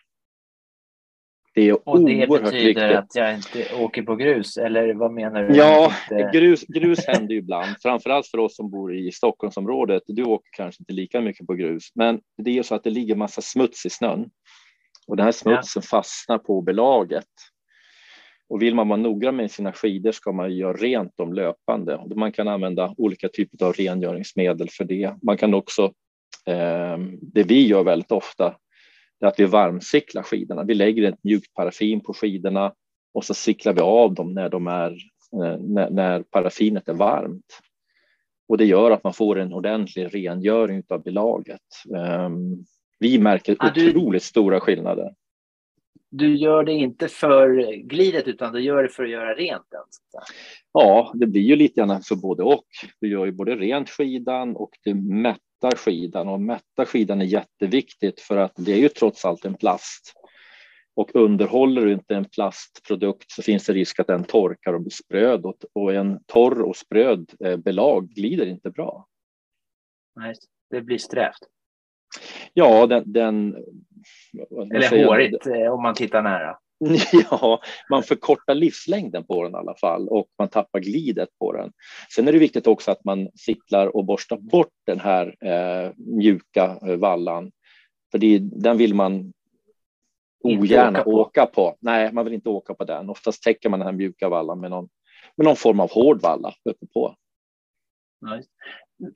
[1.58, 2.84] Det är och det betyder viktigt.
[2.84, 5.56] att jag inte åker på grus, eller vad menar du?
[5.56, 5.92] Ja,
[6.34, 10.04] grus, grus händer ju ibland, framförallt för oss som bor i Stockholmsområdet.
[10.08, 12.90] Du åker kanske inte lika mycket på grus, men det är ju så att det
[12.90, 14.30] ligger massa smuts i snön
[15.08, 15.88] och den här smutsen ja.
[15.88, 17.26] fastnar på belaget.
[18.50, 22.02] Och vill man vara noggrann med sina skidor ska man göra rent dem löpande.
[22.16, 25.16] Man kan använda olika typer av rengöringsmedel för det.
[25.22, 25.84] Man kan också,
[26.48, 28.56] eh, det vi gör väldigt ofta,
[29.20, 30.64] det är att vi varmcyklar skidorna.
[30.64, 32.74] Vi lägger ett mjukt paraffin på skidorna
[33.14, 34.92] och så cyklar vi av dem när, de är,
[35.34, 37.60] eh, när, när paraffinet är varmt.
[38.48, 41.62] Och det gör att man får en ordentlig rengöring av belaget.
[42.26, 42.66] Um,
[43.00, 45.14] vi märker ah, du, otroligt stora skillnader.
[46.10, 49.82] Du gör det inte för glidet utan du gör det för att göra rent den?
[50.72, 52.66] Ja, det blir ju lite grann för både och.
[53.02, 57.26] Du gör ju både rent skidan och du mätt mättar skidan och mätta skidan är
[57.26, 60.14] jätteviktigt för att det är ju trots allt en plast.
[60.96, 64.92] Och underhåller du inte en plastprodukt så finns det risk att den torkar och blir
[64.92, 69.08] spröd och en torr och spröd eh, belag glider inte bra.
[70.16, 70.34] Nej,
[70.70, 71.40] det blir strävt.
[72.54, 73.14] Ja, den...
[73.14, 73.56] den
[74.52, 76.58] Eller hårigt eh, om man tittar nära.
[77.32, 81.72] Ja, man förkortar livslängden på den i alla fall och man tappar glidet på den.
[82.16, 86.80] Sen är det viktigt också att man sittlar och borstar bort den här eh, mjuka
[86.82, 87.52] eh, vallan.
[88.12, 89.34] För det, den vill man
[90.44, 91.76] ogärna åka, åka, på.
[91.80, 93.10] Nej, man vill inte åka på den.
[93.10, 94.90] Oftast täcker man den här mjuka vallan med någon,
[95.38, 97.16] med någon form av hård valla uppe på.
[98.22, 98.50] Nice.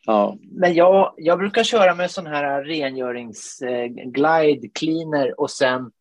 [0.01, 0.37] Ja.
[0.41, 5.91] Men jag, jag brukar köra med sån här rengörings eh, glide cleaner och sen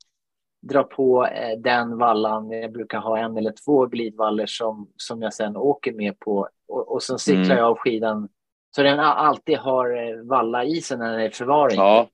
[0.62, 2.50] dra på eh, den vallan.
[2.50, 6.92] Jag brukar ha en eller två glidvaller som, som jag sen åker med på och,
[6.92, 7.58] och sen cyklar mm.
[7.58, 8.28] jag av skidan
[8.76, 11.76] så den alltid har eh, valla i sig när den är i förvaring.
[11.76, 12.08] Ja.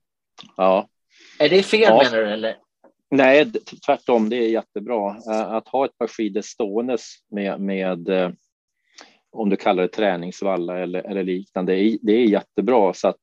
[0.57, 0.87] ja.
[1.39, 2.03] Är det fel ja.
[2.03, 2.29] menar du?
[2.29, 2.57] Eller?
[3.11, 3.51] Nej,
[3.85, 4.29] tvärtom.
[4.29, 5.09] Det är jättebra.
[5.09, 8.09] Eh, att ha ett par skidor ståendes med, med
[9.31, 13.21] om du kallar det träningsvalla eller, eller liknande, det är jättebra så att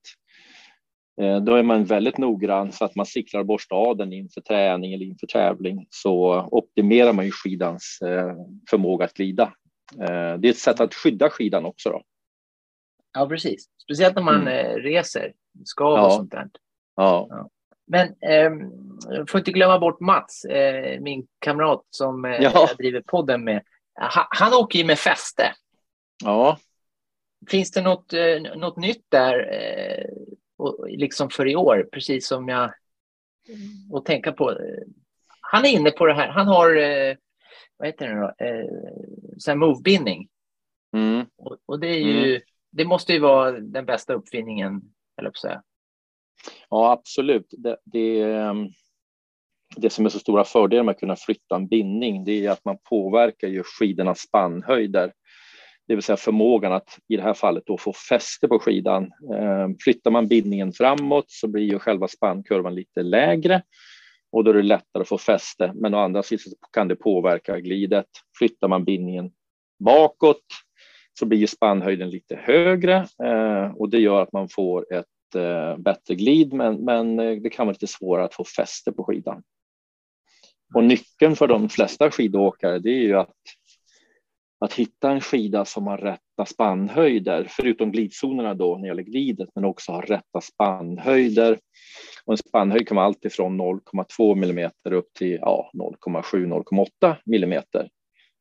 [1.16, 4.92] då är man väldigt noggrann så att man cyklar och borstar av den inför träning
[4.92, 8.34] eller inför tävling så optimerar man ju skidans eh,
[8.70, 9.52] förmåga att glida.
[10.00, 11.90] Eh, det är ett sätt att skydda skidan också.
[11.90, 12.02] Då.
[13.12, 13.64] Ja, precis.
[13.82, 14.78] Speciellt när man mm.
[14.78, 15.32] reser,
[15.64, 16.06] skav ja.
[16.06, 16.48] och sånt där.
[16.96, 17.26] Ja.
[17.30, 17.48] ja.
[17.86, 18.50] Men eh,
[19.28, 22.50] får inte glömma bort Mats, eh, min kamrat som eh, ja.
[22.54, 23.62] jag driver podden med.
[24.00, 25.52] Ha, han åker ju med fäste.
[26.24, 26.58] Ja.
[27.50, 29.34] Finns det något, eh, något nytt där
[30.64, 32.72] och, liksom för i år, precis som jag
[33.90, 34.58] och tänka på.
[35.40, 36.28] Han är inne på det här.
[36.28, 37.16] Han har eh,
[37.76, 38.44] vad heter det då?
[38.44, 40.28] Eh, move-bindning.
[40.96, 41.26] Mm.
[41.36, 42.42] Och, och, det är ju, mm.
[42.70, 44.82] det måste ju vara den bästa uppfinningen,
[45.18, 45.62] eller på säga.
[46.70, 47.46] Ja, absolut.
[47.50, 48.68] Det, det, ehm,
[49.76, 52.64] det som är så stora fördelar med att kunna flytta en bindning, det är att
[52.64, 55.12] man påverkar ju skidornas spannhöjder
[55.88, 59.10] det vill säga förmågan att i det här fallet då få fäste på skidan.
[59.34, 63.62] Ehm, flyttar man bindningen framåt så blir ju själva spannkurvan lite lägre
[64.32, 65.72] och då är det lättare att få fäste.
[65.74, 68.06] Men å andra sidan kan det påverka glidet.
[68.38, 69.30] Flyttar man bindningen
[69.78, 70.44] bakåt
[71.18, 75.76] så blir ju spannhöjden lite högre eh, och det gör att man får ett eh,
[75.78, 79.42] bättre glid, men, men eh, det kan vara lite svårare att få fäste på skidan.
[80.74, 83.34] Och nyckeln för de flesta skidåkare det är ju att
[84.64, 89.48] att hitta en skida som har rätta spannhöjder, förutom glidzonerna då när det gäller glidet,
[89.54, 91.58] men också har rätta spannhöjder.
[92.24, 97.88] Och en spannhöjd kan vara alltifrån 0,2 millimeter upp till ja, 0,7-0,8 millimeter.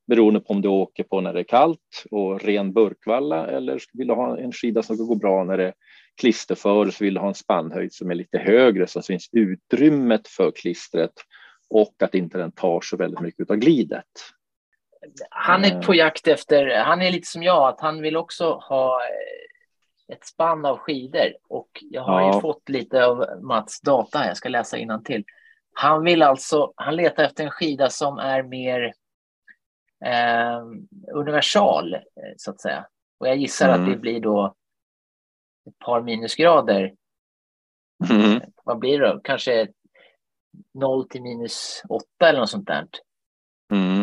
[0.07, 4.07] beroende på om du åker på när det är kallt och ren burkvalla eller vill
[4.07, 5.73] du ha en skida som går bra när det är
[6.21, 9.29] klisterför så vill du ha en spannhöjd som är lite högre så att det finns
[9.31, 11.13] utrymmet för klistret
[11.69, 14.11] och att inte den tar så väldigt mycket av glidet.
[15.29, 19.01] Han är på jakt efter, han är lite som jag, att han vill också ha
[19.01, 22.35] eh, ett spann av skidor och jag har ja.
[22.35, 25.23] ju fått lite av Mats data jag ska läsa till.
[25.73, 28.93] Han vill alltså, han letar efter en skida som är mer
[30.05, 30.61] eh,
[31.13, 31.99] universal, eh,
[32.37, 32.85] så att säga.
[33.19, 33.81] Och jag gissar mm.
[33.81, 34.55] att det blir då
[35.69, 36.93] ett par minusgrader.
[38.09, 38.41] Mm.
[38.63, 39.19] Vad blir det då?
[39.23, 39.67] Kanske
[40.73, 42.87] 0 till minus 8 eller något sånt där.
[43.71, 44.02] Mm.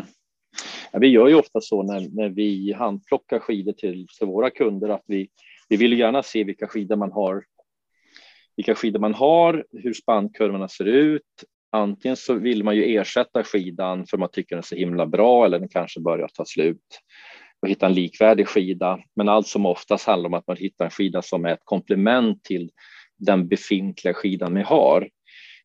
[0.93, 4.89] Ja, vi gör ju ofta så när, när vi handplockar skidor till, till våra kunder
[4.89, 5.29] att vi,
[5.69, 7.45] vi vill gärna se vilka skidor man har
[8.61, 11.45] vilka skidor man har, hur spannkurvorna ser ut.
[11.73, 15.45] Antingen så vill man ju ersätta skidan för man tycker den är så himla bra
[15.45, 17.01] eller den kanske börjar ta slut
[17.63, 18.99] och hitta en likvärdig skida.
[19.17, 22.45] Men allt som oftast handlar om att man hittar en skida som är ett komplement
[22.45, 22.71] till
[23.19, 25.09] den befintliga skidan vi har.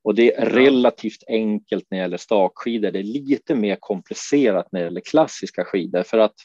[0.06, 2.92] Och det är relativt enkelt när det gäller stakskidor.
[2.92, 6.36] Det är lite mer komplicerat när det gäller klassiska skidor för att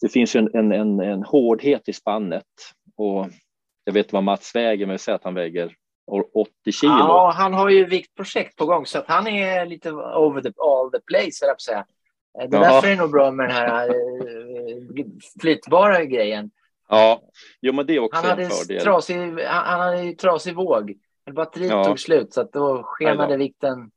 [0.00, 2.44] det finns en, en, en, en hårdhet i spannet
[2.96, 3.26] och
[3.84, 5.74] jag vet vad Mats väger, men jag säger att han väger
[6.34, 6.92] 80 kilo.
[6.92, 10.90] Ja, han har ju viktprojekt på gång så att han är lite over the, all
[10.90, 11.84] the place, jag säga.
[12.34, 12.72] Det är ja.
[12.72, 15.04] därför är det nog bra med den här eh,
[15.40, 16.50] flyttbara grejen.
[16.88, 17.22] Ja,
[17.60, 18.82] jo, men det är också han hade en fördel.
[18.82, 20.94] Trasig, han hade ju trasig våg.
[21.30, 21.84] Batteriet ja.
[21.84, 23.90] tog slut så att då skenade vikten.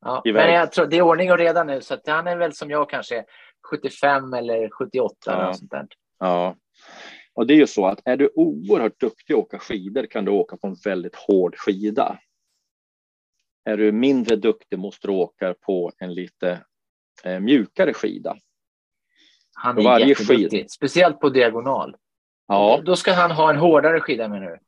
[0.00, 0.22] Ja.
[0.24, 2.70] Men jag tror, det är ordning och reda nu så att han är väl som
[2.70, 3.24] jag kanske
[3.70, 5.32] 75 eller 78 ja.
[5.32, 5.86] eller sånt där.
[6.18, 6.56] Ja,
[7.38, 10.30] och det är ju så att är du oerhört duktig att åka skidor kan du
[10.30, 12.18] åka på en väldigt hård skida.
[13.64, 16.60] Är du mindre duktig måste du åka på en lite
[17.24, 18.36] eh, mjukare skida.
[19.54, 20.70] Han är varje jätteduktig, skid...
[20.70, 21.96] speciellt på diagonal.
[22.48, 22.80] Ja.
[22.84, 24.58] Då ska han ha en hårdare skida menar du?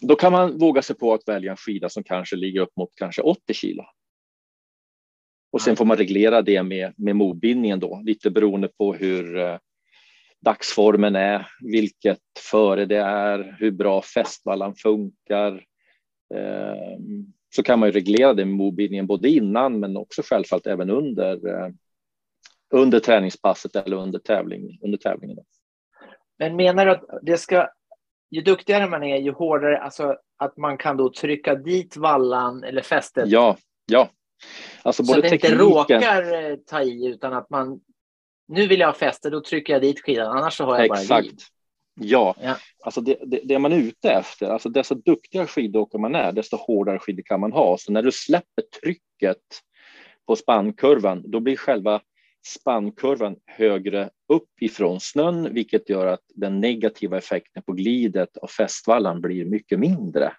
[0.00, 2.90] Då kan man våga sig på att välja en skida som kanske ligger upp mot
[2.94, 3.84] kanske 80 kilo.
[5.52, 9.58] Och sen får man reglera det med, med modbindningen då, lite beroende på hur eh,
[10.40, 15.64] dagsformen är, vilket före det är, hur bra fästvallan funkar.
[16.34, 16.98] Eh,
[17.54, 21.48] så kan man ju reglera det med modbindningen både innan men också självfallet även under,
[21.48, 21.70] eh,
[22.70, 25.38] under träningspasset eller under, tävling, under tävlingen.
[26.38, 27.68] Men menar du att det ska,
[28.36, 32.82] ju duktigare man är, ju hårdare, alltså att man kan då trycka dit vallan eller
[32.82, 33.28] fästet?
[33.28, 34.08] Ja, ja.
[34.82, 35.52] Alltså både så det tekniken...
[35.52, 37.80] inte råkar eh, ta i utan att man
[38.48, 41.08] nu vill jag ha fäste, då trycker jag dit skidan, annars så har jag Exakt.
[41.08, 41.42] bara Exakt.
[42.00, 42.56] Ja, ja.
[42.84, 46.56] alltså det, det, det, man är ute efter, alltså desto duktigare skidåkare man är, desto
[46.56, 47.78] hårdare skidor kan man ha.
[47.78, 49.42] Så när du släpper trycket
[50.26, 52.00] på spannkurvan, då blir själva
[52.46, 59.20] spannkurvan högre upp ifrån snön, vilket gör att den negativa effekten på glidet av fästvallan
[59.20, 60.32] blir mycket mindre.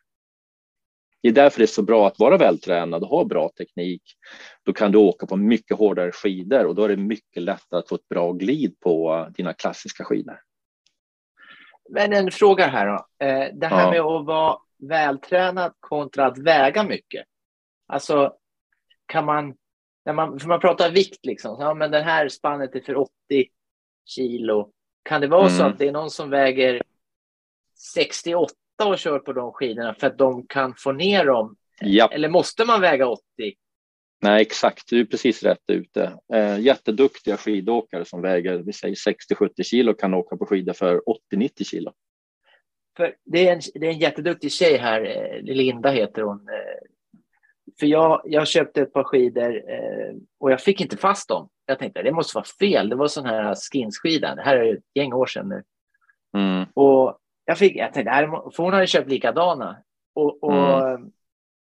[1.22, 4.02] Det är därför det är så bra att vara vältränad och ha bra teknik.
[4.64, 7.90] Då kan du åka på mycket hårdare skidor och då är det mycket lättare att
[7.90, 10.40] få ett bra glid på dina klassiska skidor.
[11.90, 13.26] Men en fråga här då.
[13.26, 13.92] Eh, det här ja.
[13.92, 17.26] med att vara vältränad kontra att väga mycket.
[17.88, 18.34] Alltså,
[19.06, 19.56] kan man,
[20.08, 23.12] när man, för man pratar vikt liksom, ja men det här spannet är för 80
[24.06, 24.72] kilo.
[25.04, 25.58] Kan det vara mm.
[25.58, 26.82] så att det är någon som väger
[27.94, 28.54] 68
[28.86, 31.56] och kör på de skidorna för att de kan få ner dem?
[31.80, 32.10] Ja.
[32.12, 33.24] Eller måste man väga 80?
[34.22, 34.90] Nej, exakt.
[34.90, 36.20] Du är precis rätt ute.
[36.34, 41.02] Eh, jätteduktiga skidåkare som väger vi säger 60-70 kilo kan åka på skidor för
[41.34, 41.94] 80-90 kilo.
[42.98, 46.48] För det, är en, det är en jätteduktig tjej här, eh, Linda heter hon.
[47.80, 51.50] För jag, jag köpte ett par skidor eh, och jag fick inte fast dem.
[51.66, 52.90] Jag tänkte det måste vara fel.
[52.90, 54.36] Det var sån här skinsskida.
[54.36, 55.64] Det här är ett gäng år sedan nu.
[56.38, 56.66] Mm.
[56.74, 58.12] Och jag, fick, jag tänkte,
[58.56, 59.78] för hon hade köpt likadana.
[60.16, 61.12] Och, och mm.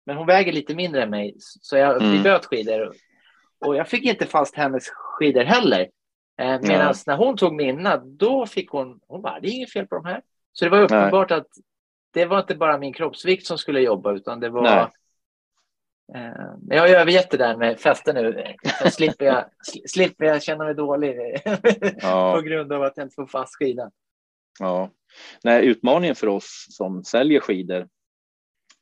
[0.07, 2.13] Men hon väger lite mindre än mig, så jag, mm.
[2.13, 2.93] vi böt skidor.
[3.61, 5.89] Och jag fick inte fast hennes skidor heller.
[6.41, 9.87] Eh, Medan när hon tog mina, då fick hon, hon bara, det är inget fel
[9.87, 10.23] på de här.
[10.53, 11.39] Så det var uppenbart Nej.
[11.39, 11.47] att
[12.11, 14.87] det var inte bara min kroppsvikt som skulle jobba, utan det var Nej.
[16.15, 18.45] Eh, jag har övergett det där med fäste nu.
[18.83, 19.45] Så slipper jag,
[19.91, 21.17] slipper jag känna mig dålig
[22.03, 22.35] ja.
[22.37, 23.91] på grund av att jag inte får fast skidan.
[24.61, 24.91] Ja,
[25.45, 27.89] Nej, utmaningen för oss som säljer skidor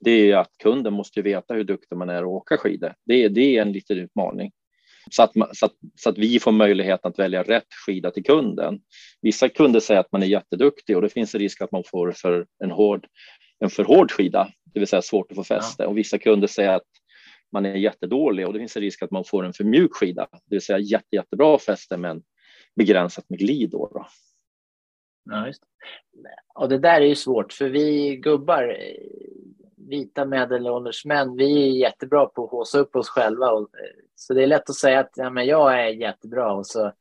[0.01, 2.95] det är att kunden måste veta hur duktig man är att åka skidor.
[3.05, 4.53] Det, det är en liten utmaning.
[5.11, 8.81] Så att, så, att, så att vi får möjlighet att välja rätt skida till kunden.
[9.23, 12.13] Vissa kunder säger att man är jätteduktig och det finns en risk att man får
[12.13, 13.07] för en, hård,
[13.59, 15.83] en för hård skida, det vill säga svårt att få fäste.
[15.83, 15.89] Ja.
[15.89, 16.83] Och vissa kunder säger att
[17.53, 20.29] man är jättedålig och det finns en risk att man får en för mjuk skida,
[20.33, 22.23] det vill säga jätte, jättebra fäste men
[22.77, 23.71] begränsat med glid.
[23.71, 24.07] Då, då.
[25.31, 25.63] Ja, just.
[26.55, 28.95] Och det där är ju svårt för vi gubbar, eh,
[29.77, 33.51] vita medelålders män, vi är jättebra på att håsa upp oss själva.
[33.51, 36.67] Och, eh, så det är lätt att säga att ja, men jag är jättebra och
[36.67, 36.93] så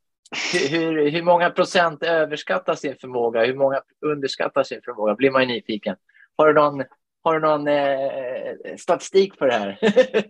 [0.70, 3.45] hur, hur många procent överskattar sin förmåga?
[3.45, 5.16] Hur många underskattar sin förmåga?
[5.16, 5.95] blir man ju nyfiken.
[6.36, 6.84] Har du någon,
[7.24, 9.78] har du någon eh, statistik på det här?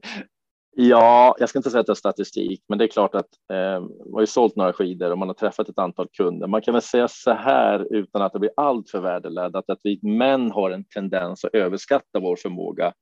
[0.75, 3.79] ja, jag ska inte säga att det är statistik, men det är klart att eh,
[3.81, 6.47] man har ju sålt några skidor och man har träffat ett antal kunder.
[6.47, 9.99] Man kan väl säga så här utan att det blir allt för värdeladdat, att vi
[10.01, 12.93] män har en tendens att överskatta vår förmåga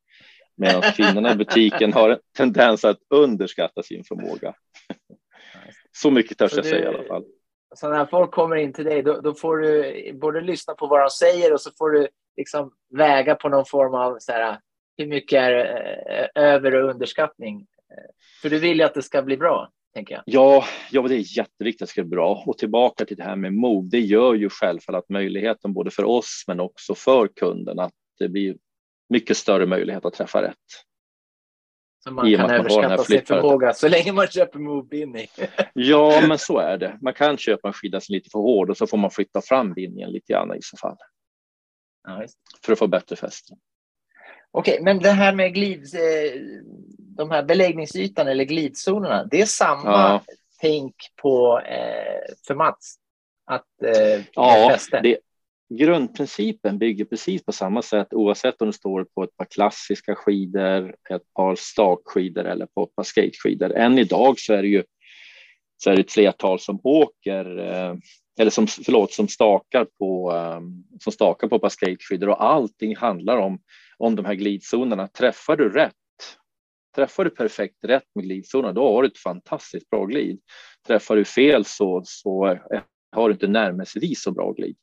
[0.58, 4.54] medan kvinnorna i butiken har en tendens att underskatta sin förmåga.
[5.92, 7.24] Så mycket törs jag säga i alla fall.
[7.76, 11.00] Så när folk kommer in till dig, då, då, får du både lyssna på vad
[11.00, 12.08] de säger och så får du
[12.38, 14.60] liksom väga på någon form av så här,
[14.98, 15.52] hur mycket är
[16.36, 17.68] eh, över och underskattning?
[18.42, 20.24] För du vill ju att det ska bli bra, tänker jag.
[20.26, 22.44] Ja, ja det är jätteviktigt att det ska bli bra.
[22.46, 26.44] Och tillbaka till det här med mod, det gör ju självfallet möjligheten både för oss
[26.48, 28.58] men också för kunden att det blir
[29.10, 30.56] mycket större möjlighet att träffa rätt.
[32.04, 35.28] Så man kan överskatta sin förmåga så länge man köper movbindning.
[35.74, 36.98] ja, men så är det.
[37.02, 39.42] Man kan köpa en skida som är lite för hård och så får man flytta
[39.42, 40.98] fram bindningen lite grann i så fall.
[42.08, 42.26] Ja,
[42.66, 43.54] för att få bättre fäste.
[44.52, 46.42] Okej, okay, men det här med glid, eh,
[46.98, 50.22] de här beläggningsytan eller glidzonerna, det är samma ja.
[50.62, 52.96] tänk på eh, för Mats?
[53.46, 55.00] Att, eh, ja, fäste.
[55.04, 55.18] det,
[55.70, 60.96] grundprincipen bygger precis på samma sätt oavsett om du står på ett par klassiska skidor,
[61.10, 63.74] ett par stakskidor eller på ett par skateskidor.
[63.74, 64.84] Än idag så är det ju
[65.78, 67.96] så är det ett flertal som åker eh,
[68.38, 72.96] eller som, förlåt, som stakar på ehm, som stakar på ett par skateskidor och allting
[72.96, 73.60] handlar om
[73.98, 75.08] om de här glidzonerna.
[75.08, 75.94] Träffar du rätt
[76.98, 80.40] Träffar du perfekt rätt med glidzonerna, då har du ett fantastiskt bra glid.
[80.88, 82.58] Träffar du fel så, så
[83.12, 84.76] har du inte närmelsevis så bra glid.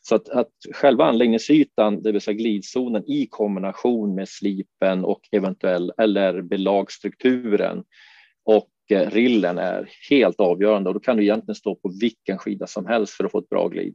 [0.00, 5.92] Så att, att själva anläggningsytan, det vill säga glidzonen i kombination med slipen och eventuell
[5.98, 7.84] eller belagstrukturen
[8.44, 12.86] och rillen är helt avgörande och då kan du egentligen stå på vilken skida som
[12.86, 13.94] helst för att få ett bra glid.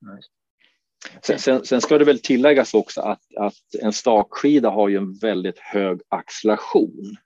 [0.00, 0.28] Nice.
[1.22, 5.14] Sen, sen, sen, ska det väl tilläggas också att, att en stakskida har ju en
[5.14, 7.16] väldigt hög acceleration.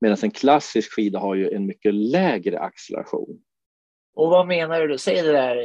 [0.00, 3.42] Medan en klassisk skida har ju en mycket lägre acceleration.
[4.14, 4.98] Och vad menar du?
[4.98, 5.56] Säg det där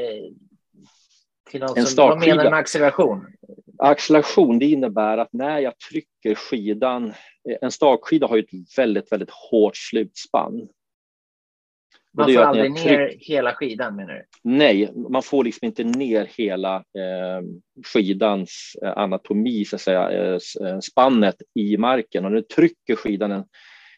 [1.59, 3.25] eh, till någon som, vad menar du med acceleration?
[3.77, 7.07] Acceleration, det innebär att när jag trycker skidan,
[7.49, 10.67] eh, en stakskida har ju ett väldigt, väldigt hårt slutspann.
[12.13, 12.85] Man får aldrig tryck...
[12.85, 14.25] ner hela skidan menar du?
[14.43, 17.41] Nej, man får liksom inte ner hela eh,
[17.93, 20.39] skidans eh, anatomi, så att säga, eh,
[20.81, 22.25] spannet i marken.
[22.25, 23.43] Och när du trycker skidan en,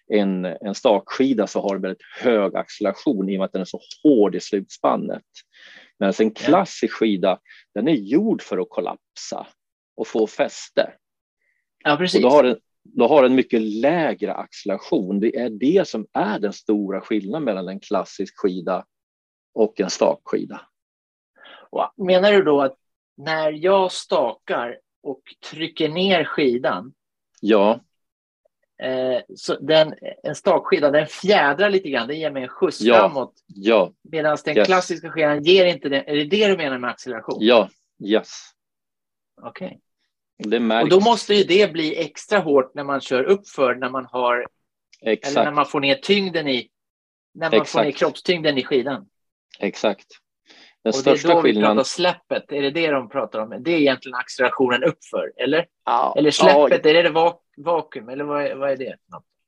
[0.08, 3.66] en, en stakskida så har den väldigt hög acceleration i och med att den är
[3.66, 5.24] så hård i slutspannet.
[6.04, 7.40] Medan en klassisk skida,
[7.74, 9.48] den är gjord för att kollapsa
[9.96, 10.94] och få fäste.
[11.84, 12.24] Ja, precis.
[12.24, 15.20] Och då har den, då har den mycket lägre acceleration.
[15.20, 18.86] Det är det som är den stora skillnaden mellan en klassisk skida
[19.54, 20.62] och en stakskida.
[21.98, 22.78] Menar du då att
[23.18, 26.94] när jag stakar och trycker ner skidan
[27.42, 27.80] Ja.
[28.82, 29.94] Eh, så den,
[30.24, 32.96] en stakskida den fjädrar lite grann, den ger mig en skjuts ja.
[32.96, 33.34] framåt.
[33.48, 33.92] Ja.
[34.12, 34.68] Medan den yes.
[34.68, 36.10] klassiska skidan ger inte det.
[36.10, 37.38] Är det det du menar med acceleration?
[37.40, 37.70] Ja,
[38.04, 38.50] yes.
[39.42, 39.80] Okej.
[40.46, 40.82] Okay.
[40.82, 44.48] Och då måste ju det bli extra hårt när man kör uppför, när man har
[45.02, 45.36] Exakt.
[45.36, 46.70] eller när man får ner tyngden i
[47.34, 47.72] när man Exakt.
[47.72, 49.06] får ner kroppstyngden i skidan.
[49.60, 50.08] Exakt.
[50.84, 51.70] Den och största det är då skillnaden...
[51.72, 53.64] vi pratar släppet, är det det de pratar om?
[53.64, 55.68] Det är egentligen accelerationen uppför, eller?
[55.86, 58.98] Ja, eller släppet, ja, är det vak vakuum, eller vad är, vad är det?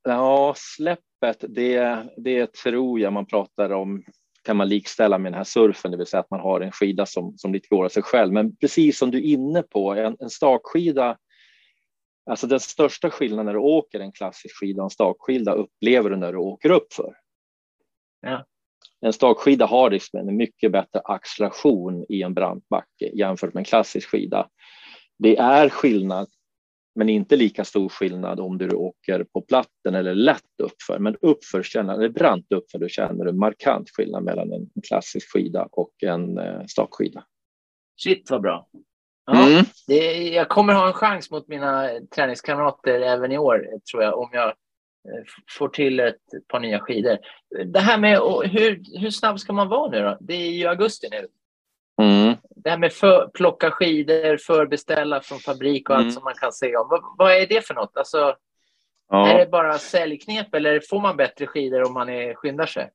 [0.04, 4.04] Ja, släppet, det, det tror jag man pratar om
[4.46, 7.06] kan man likställa med den här surfen, det vill säga att man har en skida
[7.06, 8.34] som, som lite går av sig själv.
[8.34, 11.18] Men precis som du är inne på, en, en stakskida,
[12.30, 16.16] alltså den största skillnaden när du åker en klassisk skida och en stakskida upplever du
[16.16, 17.14] när du åker upp för.
[18.22, 18.46] Ja.
[19.02, 23.66] En stakskida har liksom en mycket bättre acceleration i en brant backe jämfört med en
[23.66, 24.50] klassisk skida.
[25.18, 26.28] Det är skillnad,
[26.96, 31.00] men inte lika stor skillnad om du åker på platten eller lätt uppför.
[31.00, 35.68] Men uppför, känner, eller brant uppför, då känner du markant skillnad mellan en klassisk skida
[35.72, 37.24] och en eh, stakskida.
[38.04, 38.68] Shit vad bra.
[39.26, 39.66] Ja, mm.
[39.88, 44.30] det, jag kommer ha en chans mot mina träningskamrater även i år, tror jag, om
[44.34, 44.54] jag
[45.06, 45.24] Eh,
[45.58, 47.18] får till ett par nya skidor.
[47.66, 48.20] Det här med
[48.52, 50.18] hur, hur snabb ska man vara nu då?
[50.22, 51.28] Det är ju augusti nu.
[52.02, 52.36] Mm.
[52.56, 56.08] Det här med för, plocka skidor, förbeställa från fabrik och mm.
[56.08, 56.88] allt som man kan se om.
[56.90, 57.98] Vad, vad, är det för något?
[57.98, 58.36] Alltså,
[59.10, 59.30] Ja.
[59.30, 62.90] Är det bara säljknep eller får man bättre skidor om man är, skyndar sig?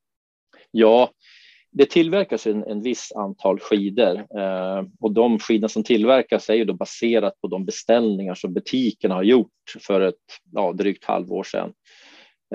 [0.70, 1.10] Ja,
[1.70, 6.64] det tillverkas en, en viss antal skidor eh, och de skidor som tillverkas är ju
[6.64, 10.14] då baserat på de beställningar som butikerna har gjort för ett
[10.52, 11.72] ja, drygt halvår sedan.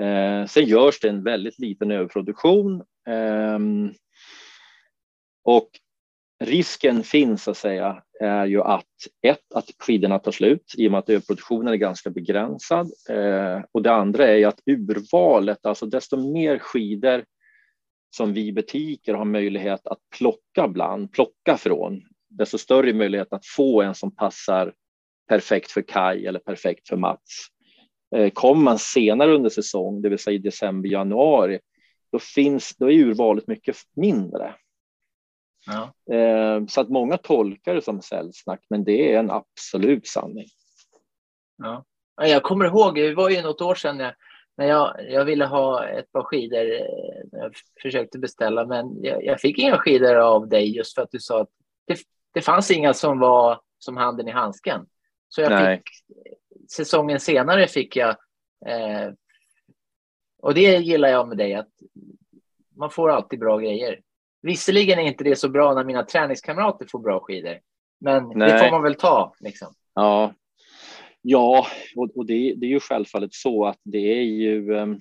[0.00, 3.58] Eh, sen görs det en väldigt liten överproduktion eh,
[5.44, 5.70] och
[6.44, 8.84] risken finns att säga är ju att
[9.22, 12.90] ett, att skidorna tar slut i och med att överproduktionen är ganska begränsad.
[13.08, 17.24] Eh, och det andra är ju att urvalet, alltså desto mer skidor
[18.16, 23.82] som vi butiker har möjlighet att plocka bland, plocka från, desto större möjlighet att få
[23.82, 24.72] en som passar
[25.28, 27.46] perfekt för Kai eller perfekt för Mats.
[28.16, 31.58] Eh, kommer man senare under säsong, det vill säga i december, januari,
[32.12, 34.54] då, finns, då är urvalet mycket mindre.
[35.66, 36.14] Ja.
[36.14, 40.46] Eh, så att många tolkar det som säljsnack, men det är en absolut sanning.
[41.56, 41.84] Ja.
[42.16, 44.14] Jag kommer ihåg, det var ju något år sedan jag,
[44.56, 46.72] när jag, jag ville ha ett par skidor.
[46.72, 47.52] Eh, jag
[47.82, 51.40] försökte beställa, men jag, jag, fick inga skidor av dig just för att du sa
[51.40, 51.50] att
[51.86, 51.98] det,
[52.34, 54.86] det fanns inga som var som handen i handsken.
[55.28, 55.76] Så jag Nej.
[55.76, 55.90] fick,
[56.70, 58.16] säsongen senare fick jag,
[58.66, 59.12] eh,
[60.38, 61.70] och det gillar jag med dig, att
[62.76, 64.00] man får alltid bra grejer.
[64.46, 67.58] Visserligen är inte det så bra när mina träningskamrater får bra skidor,
[68.00, 68.52] men Nej.
[68.52, 69.34] det får man väl ta.
[69.40, 69.74] Liksom.
[69.94, 70.34] Ja,
[71.22, 71.66] ja
[71.96, 75.00] och, och det, det, är ju självfallet så att det är ju um,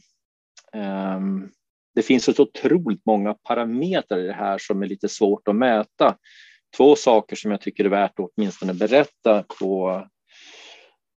[0.73, 1.51] um,
[1.95, 6.17] det finns så otroligt många parametrar i det här som är lite svårt att mäta.
[6.77, 10.03] Två saker som jag tycker är värt att åtminstone berätta på,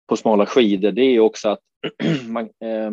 [0.09, 1.59] på smala skidor, det är också att
[2.27, 2.91] man, eh,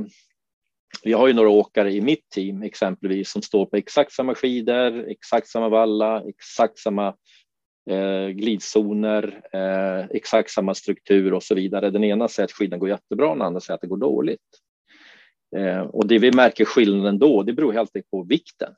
[1.03, 5.09] vi har ju några åkare i mitt team exempelvis som står på exakt samma skidor,
[5.09, 7.15] exakt samma valla, exakt samma
[7.91, 11.91] eh, glidzoner, eh, exakt samma struktur och så vidare.
[11.91, 14.41] Den ena säger att skidan går jättebra, den andra säger att det går dåligt.
[15.57, 18.75] Eh, och det vi märker skillnaden då, det beror helt enkelt på vikten.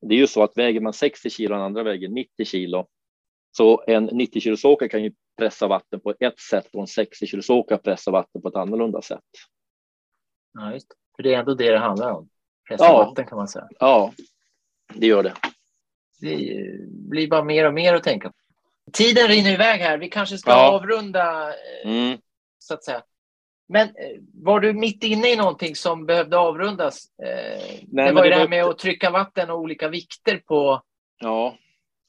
[0.00, 2.86] Det är ju så att väger man 60 kilo och den andra väger 90 kilo,
[3.56, 7.26] så en 90 kilos åkare kan ju pressa vatten på ett sätt och en 60
[7.26, 9.20] kilos åkare pressar vatten på ett annorlunda sätt.
[10.52, 11.03] Ja, just det.
[11.16, 12.28] För det är ändå det det handlar om.
[12.68, 12.98] Pressa ja.
[12.98, 13.68] vatten kan man säga.
[13.78, 14.12] Ja,
[14.94, 15.34] det gör det.
[16.20, 16.36] Det
[17.10, 18.34] blir bara mer och mer att tänka på.
[18.92, 19.98] Tiden rinner iväg här.
[19.98, 20.72] Vi kanske ska ja.
[20.72, 22.18] avrunda eh, mm.
[22.58, 23.02] så att säga.
[23.68, 27.06] Men eh, var du mitt inne i någonting som behövde avrundas?
[27.22, 30.82] Eh, Nej, det var ju det här med att trycka vatten och olika vikter på.
[31.20, 31.56] Ja,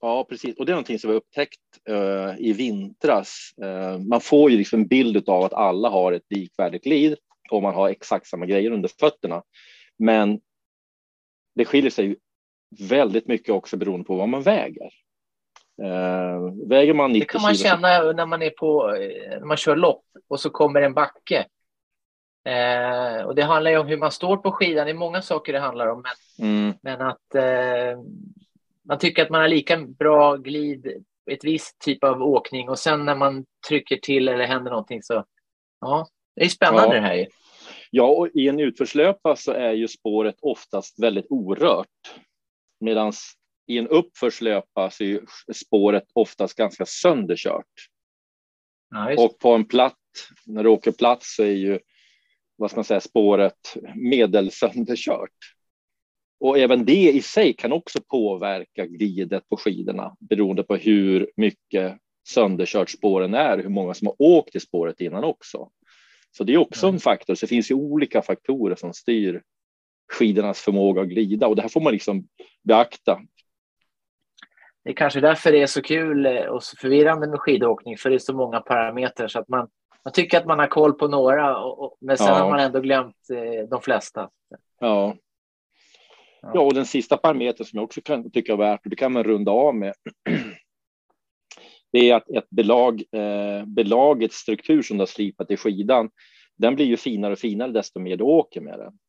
[0.01, 0.58] ja precis.
[0.58, 3.51] Och det är någonting som vi upptäckt uh, i vintras.
[3.64, 7.16] Uh, man får ju liksom en bild av att alla har ett likvärdigt glid
[7.51, 9.43] och man har exakt samma grejer under fötterna.
[9.97, 10.39] Men
[11.55, 12.15] det skiljer sig
[12.79, 14.89] väldigt mycket också beroende på vad man väger.
[15.81, 18.87] Uh, väger man 90 Det kan man känna när man är på,
[19.39, 21.45] när man kör lopp och så kommer en backe.
[22.49, 24.85] Uh, och det handlar ju om hur man står på skidan.
[24.85, 26.03] Det är många saker det handlar om.
[26.03, 26.77] Men, mm.
[26.81, 28.03] men att uh,
[28.87, 33.05] man tycker att man har lika bra glid ett visst typ av åkning och sen
[33.05, 35.25] när man trycker till eller händer någonting så
[35.81, 37.01] ja, det är spännande ja.
[37.01, 37.27] det här.
[37.91, 41.88] Ja, och i en utförslöpa så är ju spåret oftast väldigt orört.
[42.79, 43.13] Medan
[43.67, 45.19] i en uppförslöpa så är
[45.53, 47.65] spåret oftast ganska sönderkört.
[48.89, 49.95] Ja, och på en platt,
[50.45, 51.79] när du åker platt så är ju
[52.55, 55.55] vad ska man säga, spåret medelsönderkört.
[56.39, 61.97] Och även det i sig kan också påverka glidet på skidorna beroende på hur mycket
[62.27, 65.69] sönderkört spåren är, hur många som har åkt i spåret innan också.
[66.38, 67.36] Så det är också en faktor.
[67.36, 69.41] Så det finns ju olika faktorer som styr
[70.13, 72.27] skidornas förmåga att glida och det här får man liksom
[72.63, 73.21] beakta.
[74.83, 78.15] Det är kanske därför det är så kul och så förvirrande med skidåkning, för det
[78.15, 79.67] är så många parametrar så att man,
[80.03, 82.33] man tycker att man har koll på några, och, och, men sen ja.
[82.33, 84.29] har man ändå glömt eh, de flesta.
[84.79, 85.15] Ja.
[86.53, 89.11] Ja, och den sista parametern som jag också kan tycka är värt, och det kan
[89.11, 89.93] man runda av med,
[91.95, 96.09] det är att ett belag, eh, belagets struktur som du har slipat i skidan,
[96.57, 98.99] den blir ju finare och finare desto mer du åker med den.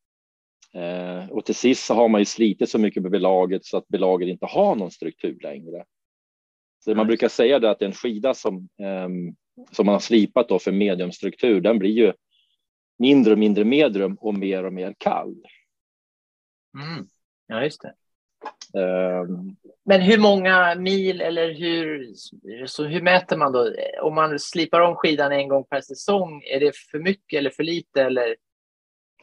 [0.83, 3.87] Eh, och till sist så har man ju slitit så mycket med belaget så att
[3.87, 5.85] belaget inte har någon struktur längre.
[6.79, 9.09] Så man brukar säga det att en skida som, eh,
[9.71, 12.13] som man har slipat då för mediumstruktur, den blir ju
[12.99, 15.35] mindre och mindre medium och mer och mer kall.
[16.77, 17.07] Mm.
[17.47, 17.93] Ja, just det.
[18.73, 19.55] Um,
[19.85, 22.07] Men hur många mil eller hur,
[22.65, 23.73] så hur mäter man då?
[24.01, 27.63] Om man slipar om skidan en gång per säsong, är det för mycket eller för
[27.63, 28.01] lite?
[28.03, 28.35] Eller?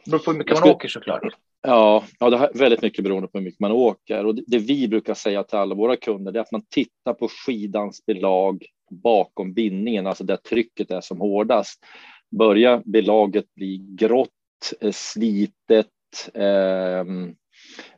[0.05, 1.23] Det beror på hur mycket skulle, man åker såklart.
[1.61, 4.25] Ja, ja, det är väldigt mycket beroende på hur mycket man åker.
[4.25, 7.27] Och det, det vi brukar säga till alla våra kunder är att man tittar på
[7.27, 11.85] skidans belag bakom bindningen, alltså där trycket är som hårdast.
[12.31, 14.29] Börjar belaget bli grått
[14.81, 15.87] eh, slitet,
[16.33, 17.03] eh,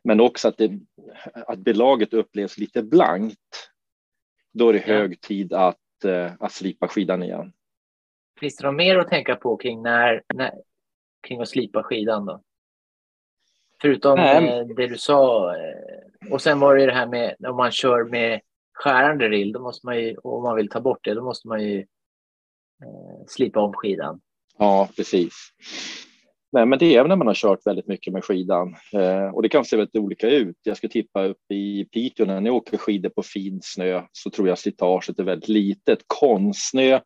[0.03, 0.79] men också att, det,
[1.33, 3.71] att belaget upplevs lite blankt.
[4.53, 7.53] Då är det hög tid att, eh, att slipa skidan igen.
[8.39, 10.51] Finns det något mer att tänka på kring, när, när,
[11.27, 12.41] kring att slipa skidan då?
[13.81, 15.55] Förutom eh, det du sa.
[15.55, 18.41] Eh, och sen var det det här med om man kör med
[18.73, 21.63] skärande rill, då måste man ju, om man vill ta bort det, då måste man
[21.63, 21.79] ju
[22.83, 24.21] eh, slipa om skidan.
[24.57, 25.33] Ja, precis.
[26.57, 29.41] Nej, men det är även när man har kört väldigt mycket med skidan eh, och
[29.41, 30.57] det kan se väldigt olika ut.
[30.63, 34.47] Jag skulle tippa upp i Piteå när ni åker skidor på fin snö så tror
[34.47, 35.99] jag slitaget är väldigt litet.
[36.07, 36.99] Konstsnö,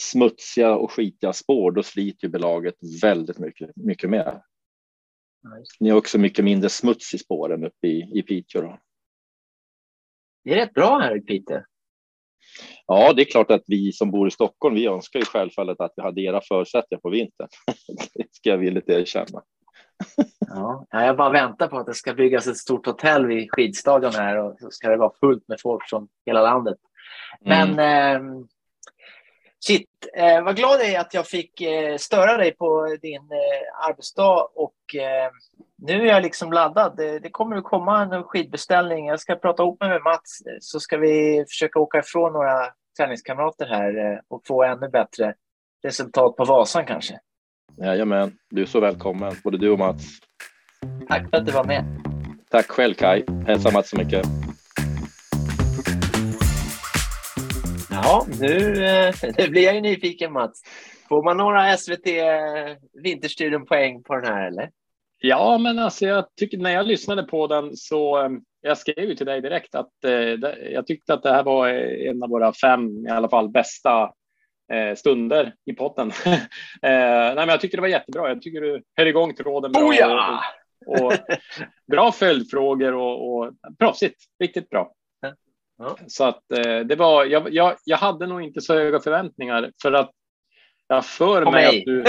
[0.00, 4.42] smutsiga och skitiga spår, då sliter ju belaget väldigt mycket, mycket mer.
[5.42, 5.76] Nice.
[5.80, 8.62] Ni har också mycket mindre smuts i spåren uppe i, i Piteå.
[8.62, 8.78] Då.
[10.44, 11.60] Det är rätt bra här i Piteå.
[12.86, 15.92] Ja, det är klart att vi som bor i Stockholm, vi önskar ju självfallet att
[15.96, 17.48] vi hade era förutsättningar på vintern.
[18.14, 19.42] det ska jag villigt erkänna.
[20.48, 24.38] ja, jag bara väntar på att det ska byggas ett stort hotell vid skidstadion här
[24.38, 26.78] och så ska det vara fullt med folk från hela landet.
[27.40, 28.16] Men mm.
[28.16, 28.44] eh,
[29.66, 33.88] Shit, eh, vad glad jag är att jag fick eh, störa dig på din eh,
[33.88, 35.30] arbetsdag och eh,
[35.76, 36.96] nu är jag liksom laddad.
[36.96, 39.06] Det, det, kommer att komma en skidbeställning.
[39.06, 42.66] Jag ska prata ihop mig med Mats så ska vi försöka åka ifrån några
[42.98, 45.34] träningskamrater här eh, och få ännu bättre
[45.82, 47.18] resultat på Vasan kanske.
[47.76, 50.04] Jajamän, du är så välkommen, både du och Mats.
[51.08, 51.84] Tack för att du var med.
[52.50, 53.24] Tack själv Kai.
[53.46, 54.26] Hälsa Mats så mycket.
[58.02, 60.62] Ja, nu, eh, nu blir jag ju nyfiken Mats.
[61.08, 62.06] Får man några SVT
[63.02, 64.70] Vinterstudion poäng på den här eller?
[65.18, 68.30] Ja, men alltså jag tycker när jag lyssnade på den så eh,
[68.60, 70.12] jag skrev ju till dig direkt att eh,
[70.72, 74.12] jag tyckte att det här var en av våra fem i alla fall bästa
[74.72, 76.08] eh, stunder i potten.
[76.26, 76.38] eh,
[76.82, 78.28] nej, men jag tycker det var jättebra.
[78.28, 79.82] Jag tycker du höll igång tråden bra.
[79.82, 80.44] Oh ja!
[80.86, 81.12] och, och,
[81.90, 84.20] bra följdfrågor och, och proffsigt.
[84.40, 84.92] Riktigt bra.
[86.06, 89.92] Så att eh, det var, jag, jag, jag hade nog inte så höga förväntningar för
[89.92, 90.10] att
[90.88, 92.04] jag för mig, mig, att du...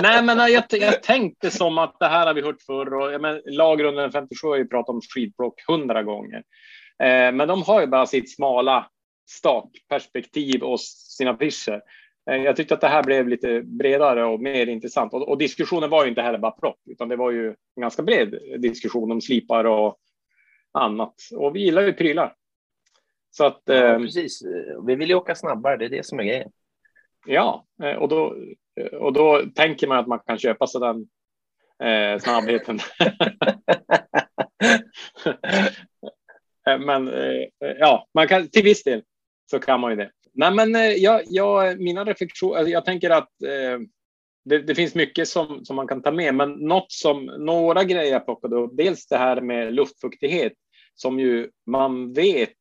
[0.02, 3.42] Nej, men jag, jag tänkte som att det här har vi hört förr och men,
[3.46, 6.42] lagrunden 57 har ju pratat om skidblock hundra gånger.
[7.02, 8.86] Eh, men de har ju bara sitt smala
[9.30, 11.80] startperspektiv och sina affischer.
[12.30, 15.90] Eh, jag tyckte att det här blev lite bredare och mer intressant och, och diskussionen
[15.90, 19.20] var ju inte heller bara plock, utan det var ju en ganska bred diskussion om
[19.20, 19.96] slipar och
[20.72, 21.14] annat.
[21.36, 22.34] Och vi gillar ju prylar.
[23.30, 24.42] Så att, ja, eh, precis.
[24.86, 26.50] Vi vill ju åka snabbare, det är det som är grejen.
[27.26, 28.36] Ja, eh, och då,
[28.80, 31.08] eh, och då tänker man att man kan köpa sig den
[31.88, 32.78] eh, snabbheten.
[36.86, 37.44] men eh,
[37.78, 39.02] ja, man kan, till viss del
[39.50, 40.10] så kan man ju det.
[40.34, 43.78] Nej, men eh, jag, jag, mina reflektioner, alltså jag tänker att eh,
[44.44, 48.12] det, det, finns mycket som, som man kan ta med, men något som några grejer
[48.12, 48.70] jag plockade upp.
[48.76, 50.52] Dels det här med luftfuktighet
[50.94, 52.56] som ju man vet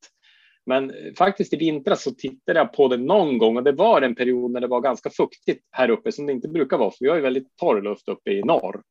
[0.67, 4.15] men faktiskt i vintras så tittade jag på det någon gång och det var en
[4.15, 7.09] period när det var ganska fuktigt här uppe som det inte brukar vara, för vi
[7.09, 8.81] har ju väldigt torr luft uppe i norr.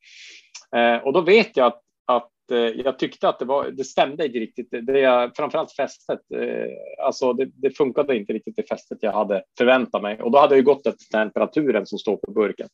[0.77, 4.27] Eh, och då vet jag att, att eh, jag tyckte att det, var, det stämde
[4.27, 4.69] inte riktigt.
[4.71, 6.21] Det är framförallt fästet.
[6.35, 10.39] Eh, alltså det, det funkade inte riktigt det fästet jag hade förväntat mig och då
[10.39, 12.69] hade jag gått efter temperaturen som står på burken.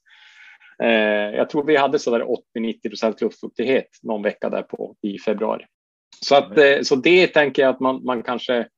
[1.34, 2.24] Jag tror vi hade så där
[2.58, 5.64] 80-90 procent luftfuktighet någon vecka där på i februari.
[6.20, 8.68] Så att så det tänker jag att man, man kanske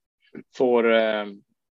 [0.57, 1.25] får eh,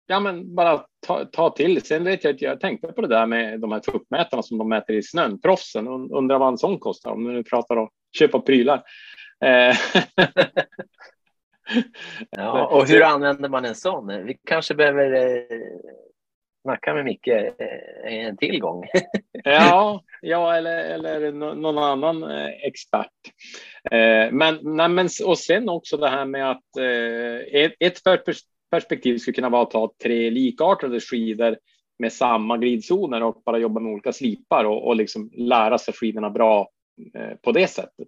[0.07, 1.81] ja, men bara ta, ta till.
[1.81, 4.69] Sen vet jag att jag tänkte på det där med de här fuktmätarna som de
[4.69, 5.87] mäter i snön, proffsen.
[5.87, 8.83] Undrar vad en sån kostar om du nu pratar om köpa prylar.
[9.45, 9.75] Eh,
[12.29, 14.25] ja, och hur använder man en sån?
[14.25, 15.59] Vi kanske behöver eh,
[16.65, 18.85] snacka med Micke eh, en till gång.
[19.43, 23.11] ja, ja, eller, eller någon annan eh, expert.
[23.91, 26.77] Eh, men, nej, men, och sen också det här med att
[27.51, 28.01] ett, ett
[28.71, 31.57] perspektiv skulle kunna vara att ta tre likartade skidor
[31.99, 36.29] med samma glidzoner och bara jobba med olika slipar och, och liksom lära sig skidorna
[36.29, 36.69] bra
[37.41, 38.07] på det sättet.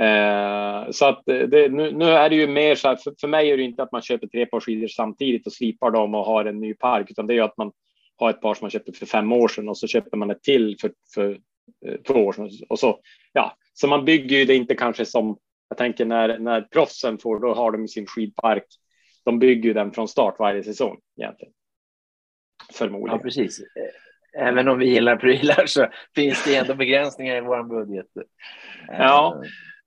[0.00, 3.50] Eh, så att det, nu, nu, är det ju mer så här, för, för mig
[3.50, 6.44] är det inte att man köper tre par skidor samtidigt och slipar dem och har
[6.44, 7.72] en ny park, utan det är ju att man
[8.16, 10.42] har ett par som man köpte för fem år sedan och så köper man ett
[10.42, 11.38] till för, för
[11.86, 13.00] eh, två år sedan och så.
[13.32, 15.36] Ja, så man bygger ju det inte kanske som
[15.68, 18.64] jag tänker när, när proffsen får, då har de sin skidpark.
[19.24, 21.52] De bygger ju den från start varje säsong egentligen.
[22.72, 23.18] Förmodligen.
[23.18, 23.60] Ja, precis.
[24.38, 28.06] Även om vi gillar prylar så finns det ändå begränsningar i vår budget.
[28.88, 29.42] Ja,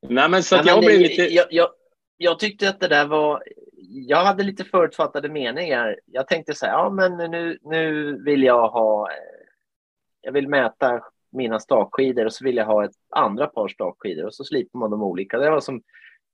[0.10, 1.22] Nej, men så att jag blev lite...
[1.22, 1.70] Jag, jag,
[2.18, 3.44] jag, tyckte att det där var...
[3.88, 6.00] Jag hade lite förutfattade meningar.
[6.06, 9.10] Jag tänkte så här, ja men nu, nu vill jag ha...
[10.22, 11.02] Jag vill mäta
[11.32, 14.92] mina stakskidor och så vill jag ha ett andra par stakskidor och så slipar man
[14.92, 15.38] dem olika.
[15.38, 15.82] Det var som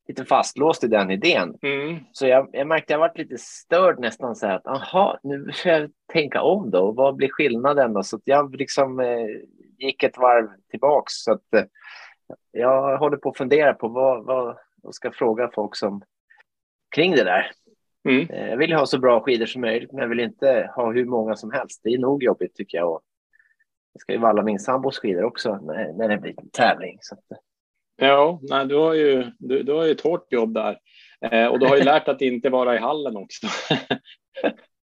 [0.08, 1.56] lite fastlåst i den idén.
[1.62, 2.00] Mm.
[2.12, 5.52] Så jag, jag märkte att jag varit lite störd nästan så här att aha, nu
[5.54, 6.92] får jag tänka om då.
[6.92, 8.04] Vad blir skillnaden då?
[8.04, 9.28] Så jag liksom eh,
[9.78, 11.14] gick ett varv tillbaks.
[11.14, 11.64] Så att, eh,
[12.52, 16.02] jag håller på att fundera på vad, vad, vad ska fråga folk som
[16.96, 17.52] kring det där.
[18.10, 18.30] Mm.
[18.30, 21.06] Eh, jag vill ha så bra skidor som möjligt, men jag vill inte ha hur
[21.06, 21.82] många som helst.
[21.84, 22.92] Det är nog jobbigt tycker jag.
[22.92, 23.02] Och
[23.94, 26.98] jag ska ju valla min sambos skidor också när, när det blir en tävling.
[27.02, 27.40] Så att...
[27.96, 30.80] Ja, nej, du, har ju, du, du har ju ett hårt jobb där.
[31.22, 33.48] Eh, och du har ju lärt att inte vara i hallen också.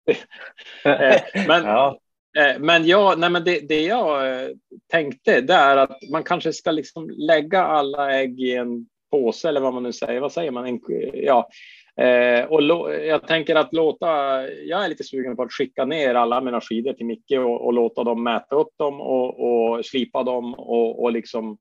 [0.83, 1.99] eh, men, ja.
[2.37, 4.49] Eh, men, ja, nej, men det, det jag eh,
[4.91, 9.61] tänkte det är att man kanske ska liksom lägga alla ägg i en påse eller
[9.61, 10.21] vad man nu säger.
[10.21, 10.65] Vad säger man?
[10.65, 10.79] En,
[11.13, 11.49] ja,
[11.97, 14.07] Eh, och jag tänker att låta,
[14.51, 17.73] jag är lite sugen på att skicka ner alla mina skidor till Micke och, och
[17.73, 21.57] låta dem mäta upp dem och, och slipa dem och, och liksom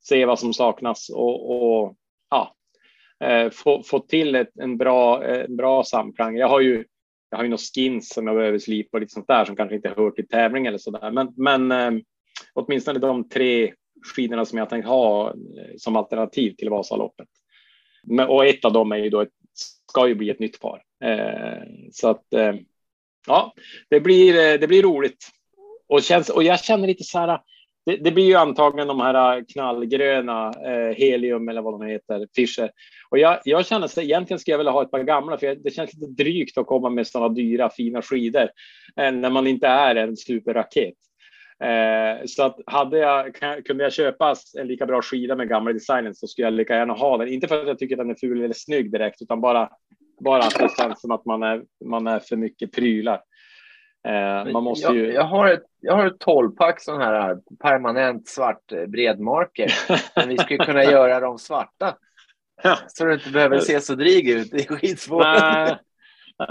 [0.00, 1.94] se vad som saknas och, och
[2.30, 2.54] ja,
[3.24, 6.36] eh, få, få till ett, en, bra, eh, en bra samklang.
[6.36, 6.84] Jag har ju,
[7.30, 9.76] jag har ju några skins som jag behöver slipa och lite sånt där som kanske
[9.76, 11.10] inte hör till tävling eller så där.
[11.10, 12.02] Men, men eh,
[12.54, 13.72] åtminstone de tre
[14.14, 15.34] skidorna som jag tänkt ha eh,
[15.76, 17.28] som alternativ till Vasaloppet.
[18.02, 19.30] Men, och ett av dem är ju då ett
[19.90, 20.82] ska ju bli ett nytt par.
[21.04, 21.62] Eh,
[21.92, 22.54] så att eh,
[23.26, 23.54] ja,
[23.88, 25.28] det blir, eh, det blir roligt.
[25.88, 27.40] Och, känns, och jag känner lite så här,
[27.90, 32.26] det, det blir ju antagligen de här äh, knallgröna eh, helium eller vad de heter,
[32.36, 32.70] Fischer.
[33.10, 35.70] Och jag, jag känner att egentligen skulle jag vilja ha ett par gamla, för det
[35.70, 38.48] känns lite drygt att komma med sådana dyra fina skidor
[38.96, 40.94] eh, när man inte är en superraket.
[41.64, 43.34] Eh, så att hade jag,
[43.64, 46.94] kunde jag köpa en lika bra skida med gamla designen så skulle jag lika gärna
[46.94, 47.28] ha den.
[47.28, 49.70] Inte för att jag tycker den är ful eller snygg direkt, utan bara,
[50.20, 53.20] bara att det känns som att man är, man är för mycket prylar.
[54.08, 55.06] Eh, man måste ju...
[55.06, 59.72] jag, jag, har ett, jag har ett 12-pack sån här permanent svart eh, bredmarker.
[60.16, 61.96] men vi skulle kunna göra dem svarta.
[62.86, 65.76] Så du inte behöver se så dryg ut i skidspåren.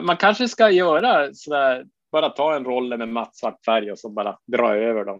[0.01, 4.09] Man kanske ska göra sådär bara ta en roller med matt svart färg och så
[4.09, 5.19] bara dra över dem.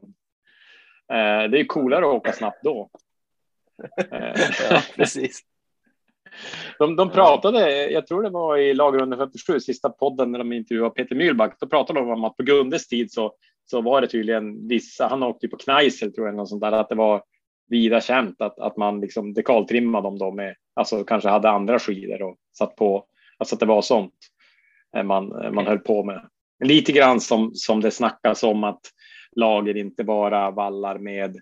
[1.12, 2.90] Eh, det är coolare att åka snabbt då.
[4.70, 5.42] ja, precis.
[6.80, 10.94] De, de pratade, jag tror det var i lagrundan 47, sista podden när de intervjuade
[10.96, 11.56] Peter Mühlback.
[11.60, 13.34] Då pratade de om att på Gundes tid så,
[13.66, 16.90] så var det tydligen vissa, han åkte på Kneisel tror jag, något sånt där, att
[16.90, 17.24] det var
[17.70, 22.22] vida känt att, att man liksom dekaltrimmade dem då med, alltså kanske hade andra skidor
[22.22, 23.06] och satt på,
[23.38, 24.14] alltså att det var sånt
[25.04, 26.30] man, man höll på med.
[26.64, 28.82] Lite grann som, som det snackas om att
[29.36, 31.36] lager inte bara vallar med,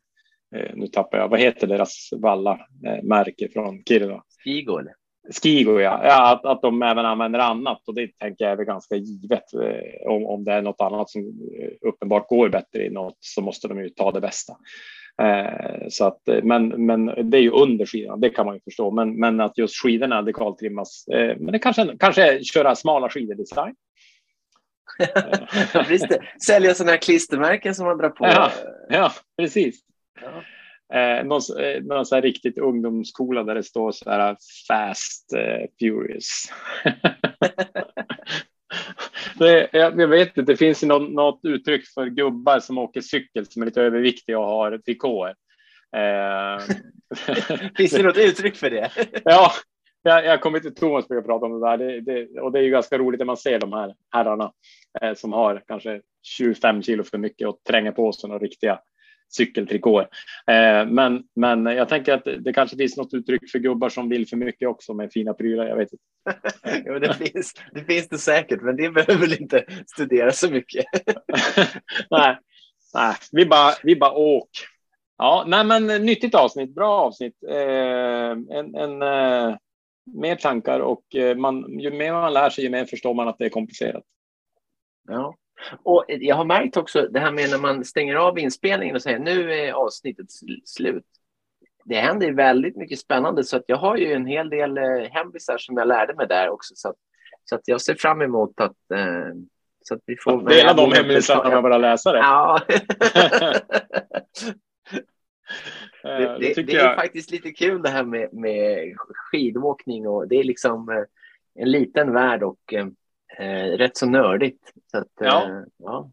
[0.56, 2.52] eh, nu tappar jag, vad heter deras valla
[2.86, 4.24] eh, märke från Kiruna?
[4.48, 4.82] Skigo.
[5.44, 6.02] Skigo, ja.
[6.04, 9.54] ja att, att de även använder annat och det tänker jag är väl ganska givet.
[9.54, 13.42] Eh, om, om det är något annat som eh, uppenbart går bättre i något så
[13.42, 14.54] måste de ju ta det bästa.
[15.22, 18.62] Eh, så att, eh, men, men det är ju under skidan, det kan man ju
[18.62, 18.92] förstå.
[18.92, 21.08] Men, men att just skidorna dekaltrimmas.
[21.08, 23.76] Eh, men det kanske, kanske köra smala skidor design.
[26.46, 28.26] Sälja sådana här klistermärken som man drar på.
[28.26, 28.52] Ja,
[28.90, 29.80] ja precis.
[30.22, 30.44] Ja.
[30.94, 35.66] Eh, någon, eh, någon så här riktigt ungdomsskola där det står så här fast eh,
[35.80, 36.52] furious.
[39.40, 43.02] det, jag, jag, vet inte, det finns ju något, något, uttryck för gubbar som åker
[43.02, 45.36] cykel som är lite överviktiga och har trikåer.
[45.96, 46.60] Eh,
[47.78, 48.92] finns det något uttryck för det?
[49.24, 49.52] ja,
[50.04, 52.64] jag, jag kommer till Thomas brukar prata om det där det, det, och det är
[52.64, 54.52] ju ganska roligt när man ser de här herrarna
[55.02, 58.80] eh, som har kanske 25 kilo för mycket och tränger på sig några riktiga
[59.30, 60.08] cykeltrikåer.
[60.48, 64.28] Eh, men, men jag tänker att det kanske finns något uttryck för gubbar som vill
[64.28, 65.66] för mycket också med fina prylar.
[65.66, 66.04] Jag vet inte.
[66.86, 70.86] ja, det, finns, det finns det säkert, men det behöver väl inte studera så mycket.
[72.10, 72.38] nej,
[72.94, 74.50] nej, vi bara, vi bara åk.
[75.18, 77.44] Ja, nej, men nyttigt avsnitt, bra avsnitt.
[77.50, 79.56] Eh, en, en eh,
[80.14, 83.38] mer tankar och eh, man, ju mer man lär sig, ju mer förstår man att
[83.38, 84.04] det är komplicerat.
[85.08, 85.36] Ja,
[85.84, 89.20] och jag har märkt också det här med när man stänger av inspelningen och säger
[89.20, 90.26] nu är avsnittet
[90.66, 91.06] slut.
[91.86, 95.58] Det händer väldigt mycket spännande så att jag har ju en hel del eh, hembisar
[95.58, 96.76] som jag lärde mig där också.
[96.76, 96.96] Så att,
[97.46, 99.34] så att jag ser fram emot att eh,
[99.88, 100.38] så att vi får...
[100.38, 102.18] Att dela de hemlisarna med våra läsare.
[102.18, 102.62] Ja.
[106.04, 110.36] Det, det, det, det är faktiskt lite kul det här med, med skidåkning och det
[110.36, 111.04] är liksom eh,
[111.64, 112.88] en liten värld och eh,
[113.78, 114.74] rätt så nördigt.
[114.92, 115.44] Så att, ja.
[115.44, 116.12] Eh, ja.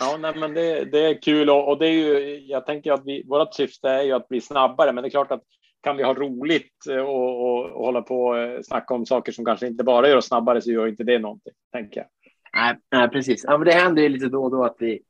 [0.00, 3.04] Ja, nej, men det, det är kul och, och, det är ju, jag tänker att
[3.04, 5.42] vi, vårt syfte är ju att bli snabbare, men det är klart att
[5.82, 9.66] kan vi ha roligt och, och, och hålla på och snacka om saker som kanske
[9.66, 12.06] inte bara gör oss snabbare så gör inte det någonting, tänker jag.
[12.52, 13.44] Nej, nej precis.
[13.44, 15.02] Ja, men det händer ju lite då och då att vi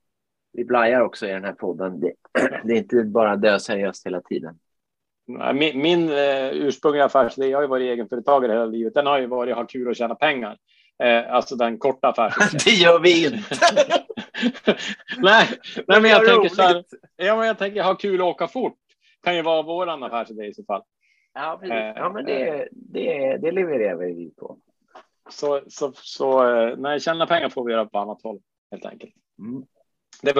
[0.52, 2.00] vi blajar också i den här podden.
[2.00, 2.12] Det,
[2.64, 4.58] det är inte bara döseriöst hela tiden.
[5.54, 6.10] Min, min
[6.52, 9.66] ursprungliga affärsidé, jag har ju varit egenföretagare hela livet, den har ju varit att ha
[9.66, 10.58] kul och tjäna pengar.
[11.02, 12.60] Uh, alltså den korta affärsidén.
[12.64, 13.38] det gör vi inte.
[15.18, 15.48] nej,
[15.88, 16.84] nej, men jag tänker så här.
[17.16, 18.78] Ja, men jag tänker ha kul och åka fort.
[19.22, 20.82] Kan ju vara våran affärsidé i så fall.
[21.34, 21.96] Ja, precis.
[21.96, 24.58] Ja, men det, det, det levererar vi på.
[25.30, 26.44] Så, så, så
[26.76, 28.40] nej, tjäna pengar får vi göra på annat håll
[28.70, 29.14] helt enkelt.
[29.38, 29.64] Mm.
[30.22, 30.32] Det,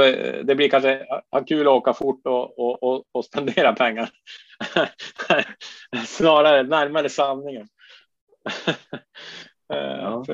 [0.43, 4.11] det, blir kanske ha kul att åka fort och, och, och, och spendera pengar.
[6.07, 7.69] Snarare närmare sanningen.
[9.77, 10.25] Ja.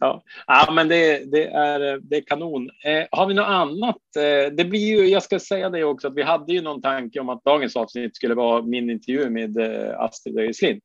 [0.00, 0.22] Ja.
[0.46, 2.70] ja, men det, det, är, det är kanon.
[2.84, 3.96] Eh, har vi något annat?
[4.16, 7.20] Eh, det blir ju, jag ska säga det också, att vi hade ju någon tanke
[7.20, 10.80] om att dagens avsnitt skulle vara min intervju med eh, Astrid Öjeslind.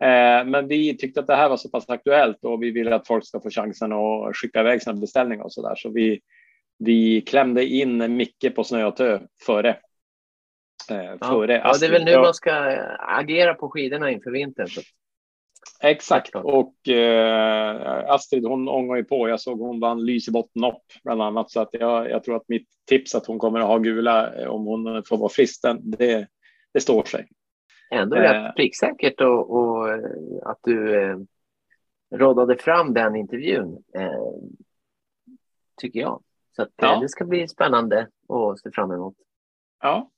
[0.00, 3.06] Eh, men vi tyckte att det här var så pass aktuellt och vi ville att
[3.06, 5.74] folk ska få chansen att skicka iväg sina beställningar och så där.
[5.76, 6.20] Så vi,
[6.78, 9.68] vi klämde in Micke på snö och tö före.
[10.90, 12.52] Eh, före ja, det är väl nu man ska
[12.98, 14.68] agera på skidorna inför vintern.
[14.68, 14.80] Så.
[15.82, 19.28] Exakt och eh, Astrid hon ångar ju på.
[19.28, 22.68] Jag såg hon vann Lysebotten upp bland annat så att jag, jag tror att mitt
[22.88, 26.26] tips att hon kommer att ha gula eh, om hon får vara frisk, det,
[26.72, 27.28] det står sig.
[27.90, 29.88] Ändå rätt eh, pricksäkert och, och
[30.42, 31.16] att du eh,
[32.14, 34.32] rådade fram den intervjun eh,
[35.80, 36.22] tycker jag.
[36.56, 37.00] Så att, eh, ja.
[37.00, 39.14] det ska bli spännande att se fram emot.
[39.82, 40.10] Ja,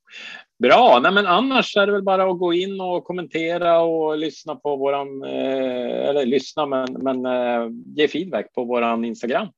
[0.63, 1.01] bra.
[1.03, 4.77] Nej, men annars är det väl bara att gå in och kommentera och lyssna på
[4.77, 9.49] våran, eh, eller lyssna, men, men eh, ge feedback på våran Instagram.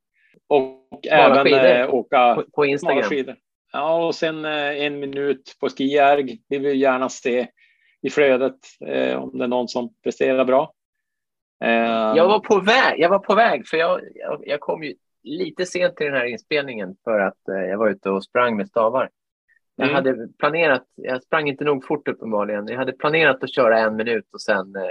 [0.47, 1.95] Och Bara även skidor.
[1.95, 3.03] åka på, på Instagram.
[3.03, 3.35] Skidor.
[3.73, 6.39] Ja, och sen en minut på skijärg.
[6.47, 7.47] Vi vill gärna se
[8.01, 8.55] i flödet
[9.17, 10.73] om det är någon som presterar bra.
[12.15, 14.93] Jag var på väg, jag var på väg för jag, jag, jag kom ju
[15.25, 18.67] lite sent till den här inspelningen för att eh, jag var ute och sprang med
[18.67, 19.09] stavar.
[19.75, 19.95] Jag mm.
[19.95, 22.67] hade planerat, jag sprang inte nog fort uppenbarligen.
[22.67, 24.81] Jag hade planerat att köra en minut och sen eh,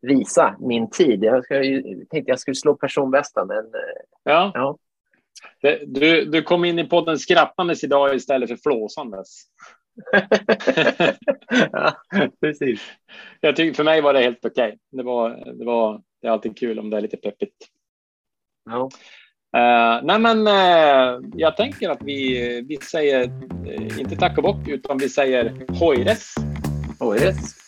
[0.00, 1.24] visa min tid.
[1.24, 1.54] Jag ska,
[2.10, 4.50] tänkte jag skulle slå personbästa, men eh, ja.
[4.54, 4.78] ja.
[5.86, 9.44] Du, du kom in i podden skrattandes idag istället för flåsandes.
[11.72, 11.96] ja,
[12.40, 12.80] precis.
[13.40, 14.68] Jag tycker, för mig var det helt okej.
[14.68, 14.78] Okay.
[14.90, 17.68] Det, var, det, var, det är alltid kul om det är lite peppigt.
[18.64, 18.88] Ja.
[19.56, 24.68] Uh, nej men uh, jag tänker att vi, vi säger uh, inte tack och bock
[24.68, 26.34] utan vi säger hojres.
[26.98, 27.67] Hojres.